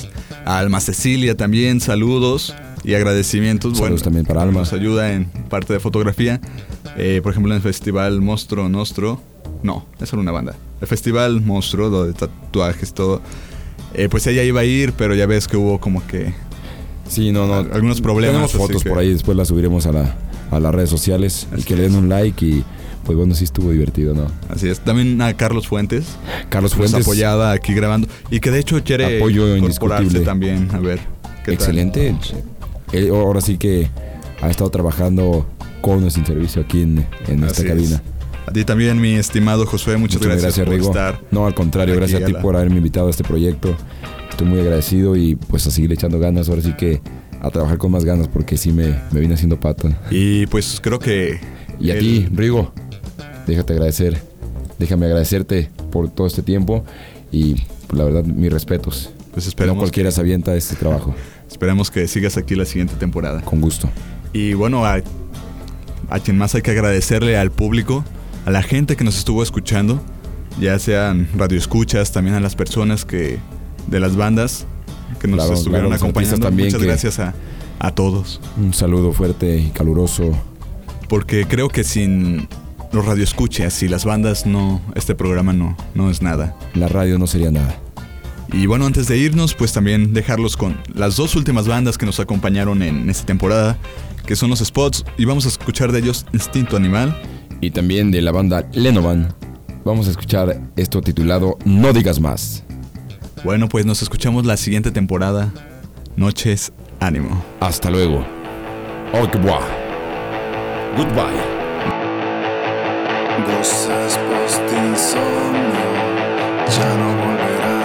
A 0.45 0.59
Alma 0.59 0.79
Cecilia 0.79 1.35
también, 1.35 1.81
saludos 1.81 2.55
y 2.83 2.93
agradecimientos. 2.93 3.77
Saludos 3.77 4.03
también 4.03 4.25
para 4.25 4.41
Alma. 4.41 4.61
Nos 4.61 4.73
ayuda 4.73 5.11
en 5.11 5.25
parte 5.25 5.73
de 5.73 5.79
fotografía. 5.79 6.39
Eh, 6.97 7.19
por 7.21 7.31
ejemplo, 7.31 7.51
en 7.51 7.57
el 7.57 7.63
festival 7.63 8.21
Monstruo 8.21 8.69
Nostro. 8.69 9.21
No, 9.63 9.85
es 9.99 10.07
solo 10.07 10.21
una 10.21 10.31
banda. 10.31 10.55
El 10.81 10.87
festival 10.87 11.41
Monstruo, 11.41 11.89
lo 11.89 12.05
de 12.05 12.13
tatuajes, 12.13 12.93
todo. 12.93 13.21
Eh, 13.93 14.07
pues 14.09 14.25
ella 14.27 14.43
iba 14.43 14.61
a 14.61 14.65
ir, 14.65 14.93
pero 14.93 15.15
ya 15.15 15.25
ves 15.25 15.47
que 15.47 15.57
hubo 15.57 15.79
como 15.79 16.05
que. 16.07 16.33
Sí, 17.07 17.31
no, 17.31 17.47
no. 17.47 17.55
Algunos 17.73 18.01
problemas. 18.01 18.33
Tenemos 18.33 18.55
así 18.55 18.57
fotos 18.59 18.83
que- 18.83 18.89
por 18.89 18.99
ahí, 18.99 19.11
después 19.11 19.35
las 19.37 19.47
subiremos 19.47 19.85
a, 19.87 19.91
la, 19.91 20.15
a 20.51 20.59
las 20.59 20.73
redes 20.73 20.89
sociales 20.89 21.47
y 21.57 21.63
que 21.63 21.75
le 21.75 21.83
den 21.83 21.95
un 21.95 22.07
like 22.09 22.45
y 22.45 22.63
pues 23.05 23.17
bueno, 23.17 23.33
sí 23.33 23.43
estuvo 23.45 23.71
divertido, 23.71 24.13
¿no? 24.13 24.27
Así 24.49 24.69
es. 24.69 24.79
También 24.81 25.19
a 25.21 25.33
Carlos 25.33 25.67
Fuentes. 25.67 26.05
Carlos 26.49 26.75
Fuentes. 26.75 27.01
apoyaba 27.01 27.51
aquí 27.51 27.73
grabando. 27.73 28.07
Y 28.29 28.39
que 28.39 28.51
de 28.51 28.59
hecho 28.59 28.83
quiere 28.83 29.17
Apoyo 29.17 29.55
incorporarse 29.57 30.03
indiscutible. 30.03 30.25
también. 30.25 30.69
A 30.71 30.79
ver. 30.79 30.99
¿qué 31.43 31.45
tal? 31.45 31.53
Excelente. 31.55 32.15
Él 32.91 33.09
ahora 33.09 33.41
sí 33.41 33.57
que 33.57 33.89
ha 34.41 34.49
estado 34.49 34.69
trabajando 34.69 35.47
con 35.81 36.03
o 36.03 36.09
sin 36.11 36.25
servicio 36.25 36.61
aquí 36.61 36.81
en, 36.83 37.07
en 37.27 37.43
esta 37.43 37.61
Así 37.63 37.71
es. 37.71 38.01
A 38.49 38.51
ti 38.51 38.65
también, 38.65 38.99
mi 38.99 39.13
estimado 39.13 39.65
Josué, 39.67 39.97
muchas, 39.97 40.19
gracias, 40.21 40.57
por 40.57 40.69
Rigo. 40.69 40.87
estar. 40.87 41.21
No, 41.29 41.45
al 41.45 41.53
contrario, 41.53 41.95
gracias 41.95 42.21
a 42.21 42.23
a 42.23 42.27
ti 42.27 42.33
la- 42.33 42.41
por 42.41 42.55
haberme 42.55 42.77
invitado 42.77 43.05
a 43.05 43.09
este 43.11 43.23
proyecto. 43.23 43.75
Estoy 44.31 44.47
muy 44.47 44.59
agradecido 44.59 45.15
y 45.15 45.35
pues 45.35 45.67
a 45.67 45.71
seguir 45.71 45.91
echando 45.93 46.17
ganas. 46.17 46.49
Ahora 46.49 46.63
sí 46.63 46.73
que 46.73 46.99
a 47.41 47.51
trabajar 47.51 47.77
con 47.77 47.91
más 47.91 48.05
ganas 48.05 48.27
porque 48.27 48.57
sí 48.57 48.71
me, 48.71 48.95
me 49.11 49.19
vine 49.19 49.35
haciendo 49.35 49.59
pato. 49.59 49.89
Y 50.09 50.47
pues 50.47 50.79
creo 50.81 50.97
que. 50.97 51.39
Y 51.79 51.91
a 51.91 51.93
el- 51.93 51.99
ti, 51.99 52.27
Rigo, 52.33 52.73
déjate 53.45 53.73
agradecer. 53.73 54.19
Déjame 54.79 55.05
agradecerte 55.05 55.69
por 55.91 56.09
todo 56.09 56.25
este 56.25 56.41
tiempo 56.41 56.83
y 57.31 57.53
pues, 57.87 57.97
la 57.99 58.05
verdad, 58.05 58.23
mis 58.23 58.51
respetos. 58.51 59.11
Pues 59.31 59.45
esperemos 59.45 59.75
No 59.75 59.81
cualquiera 59.81 60.09
se 60.09 60.21
avienta 60.21 60.55
este 60.55 60.75
trabajo. 60.75 61.13
Esperemos 61.47 61.91
que 61.91 62.07
sigas 62.07 62.35
aquí 62.37 62.55
la 62.55 62.65
siguiente 62.65 62.95
temporada. 62.95 63.41
Con 63.41 63.61
gusto. 63.61 63.89
Y 64.33 64.53
bueno, 64.53 64.85
a, 64.85 65.01
a 66.09 66.19
quien 66.19 66.37
más 66.37 66.55
hay 66.55 66.61
que 66.63 66.71
agradecerle 66.71 67.37
al 67.37 67.51
público, 67.51 68.03
a 68.45 68.51
la 68.51 68.61
gente 68.63 68.95
que 68.95 69.03
nos 69.03 69.17
estuvo 69.17 69.43
escuchando, 69.43 70.01
ya 70.59 70.77
sean 70.79 71.27
radioescuchas, 71.35 72.11
también 72.11 72.35
a 72.35 72.39
las 72.39 72.55
personas 72.55 73.05
que 73.05 73.39
de 73.87 73.99
las 73.99 74.15
bandas 74.15 74.65
que 75.19 75.27
nos 75.27 75.37
Claro, 75.39 75.53
estuvieron 75.53 75.87
claro, 75.89 76.03
acompañando. 76.03 76.47
también 76.47 76.67
Muchas 76.67 76.83
gracias 76.83 77.19
a, 77.19 77.33
a 77.79 77.91
todos. 77.91 78.39
Un 78.57 78.73
saludo 78.73 79.11
fuerte 79.13 79.57
y 79.57 79.69
caluroso. 79.69 80.31
Porque 81.07 81.45
creo 81.45 81.69
que 81.69 81.83
sin 81.83 82.47
los 82.91 83.05
radioescuchas 83.05 83.81
y 83.83 83.87
las 83.87 84.05
bandas 84.05 84.45
no, 84.45 84.81
este 84.95 85.15
programa 85.15 85.53
no, 85.53 85.75
no 85.95 86.09
es 86.09 86.21
nada. 86.21 86.55
La 86.73 86.87
radio 86.87 87.17
no 87.19 87.27
sería 87.27 87.51
nada. 87.51 87.77
Y 88.51 88.65
bueno, 88.65 88.85
antes 88.87 89.07
de 89.07 89.17
irnos, 89.17 89.53
pues 89.53 89.73
también 89.73 90.13
dejarlos 90.13 90.57
con 90.57 90.77
las 90.93 91.15
dos 91.15 91.35
últimas 91.35 91.67
bandas 91.67 91.97
que 91.97 92.05
nos 92.07 92.19
acompañaron 92.19 92.81
en 92.81 93.07
esta 93.09 93.25
temporada, 93.25 93.77
que 94.25 94.35
son 94.35 94.49
los 94.49 94.59
Spots, 94.59 95.05
y 95.17 95.25
vamos 95.25 95.45
a 95.45 95.49
escuchar 95.49 95.91
de 95.91 95.99
ellos 95.99 96.25
Instinto 96.33 96.75
Animal. 96.75 97.15
Y 97.61 97.71
también 97.71 98.11
de 98.11 98.21
la 98.21 98.31
banda 98.31 98.67
Lenovan. 98.73 99.33
Vamos 99.85 100.07
a 100.07 100.11
escuchar 100.11 100.61
esto 100.75 101.01
titulado 101.01 101.57
No 101.65 101.93
digas 101.93 102.19
más. 102.19 102.63
Bueno, 103.43 103.69
pues 103.69 103.85
nos 103.85 104.01
escuchamos 104.01 104.45
la 104.45 104.57
siguiente 104.57 104.91
temporada. 104.91 105.51
Noches, 106.15 106.71
ánimo. 106.99 107.43
Hasta 107.59 107.89
luego. 107.89 108.25
Au 109.13 109.25
revoir. 109.25 109.63
Goodbye. 110.97 111.59
Voces 113.47 114.17
post 114.17 114.73
insomnio 114.73 115.89
ya 116.67 116.97
no 116.97 117.07
volverán. 117.15 117.78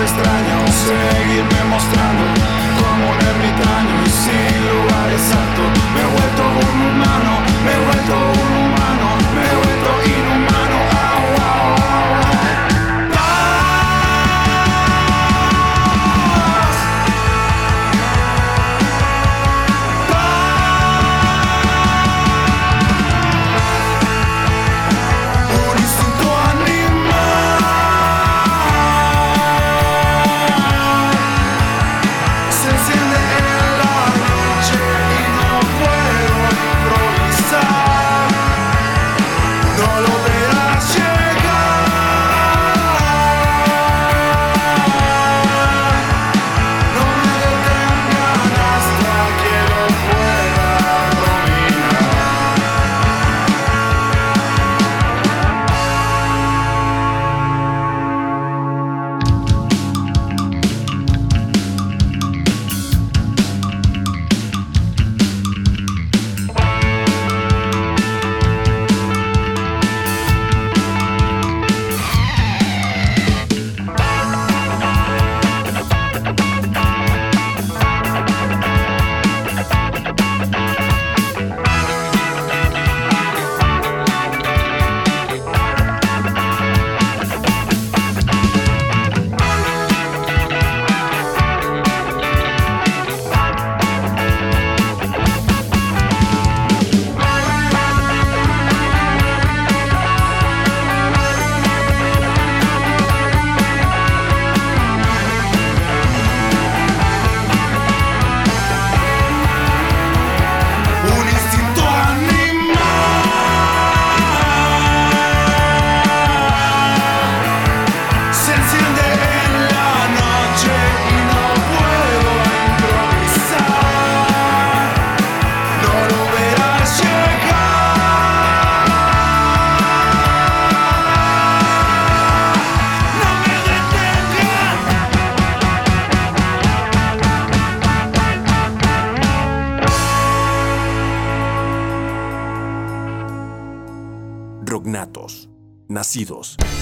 Extraño 0.00 0.66
seguirme 0.68 1.64
mostrando 1.70 2.35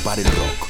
para 0.05 0.20
el 0.20 0.26
rock. 0.28 0.64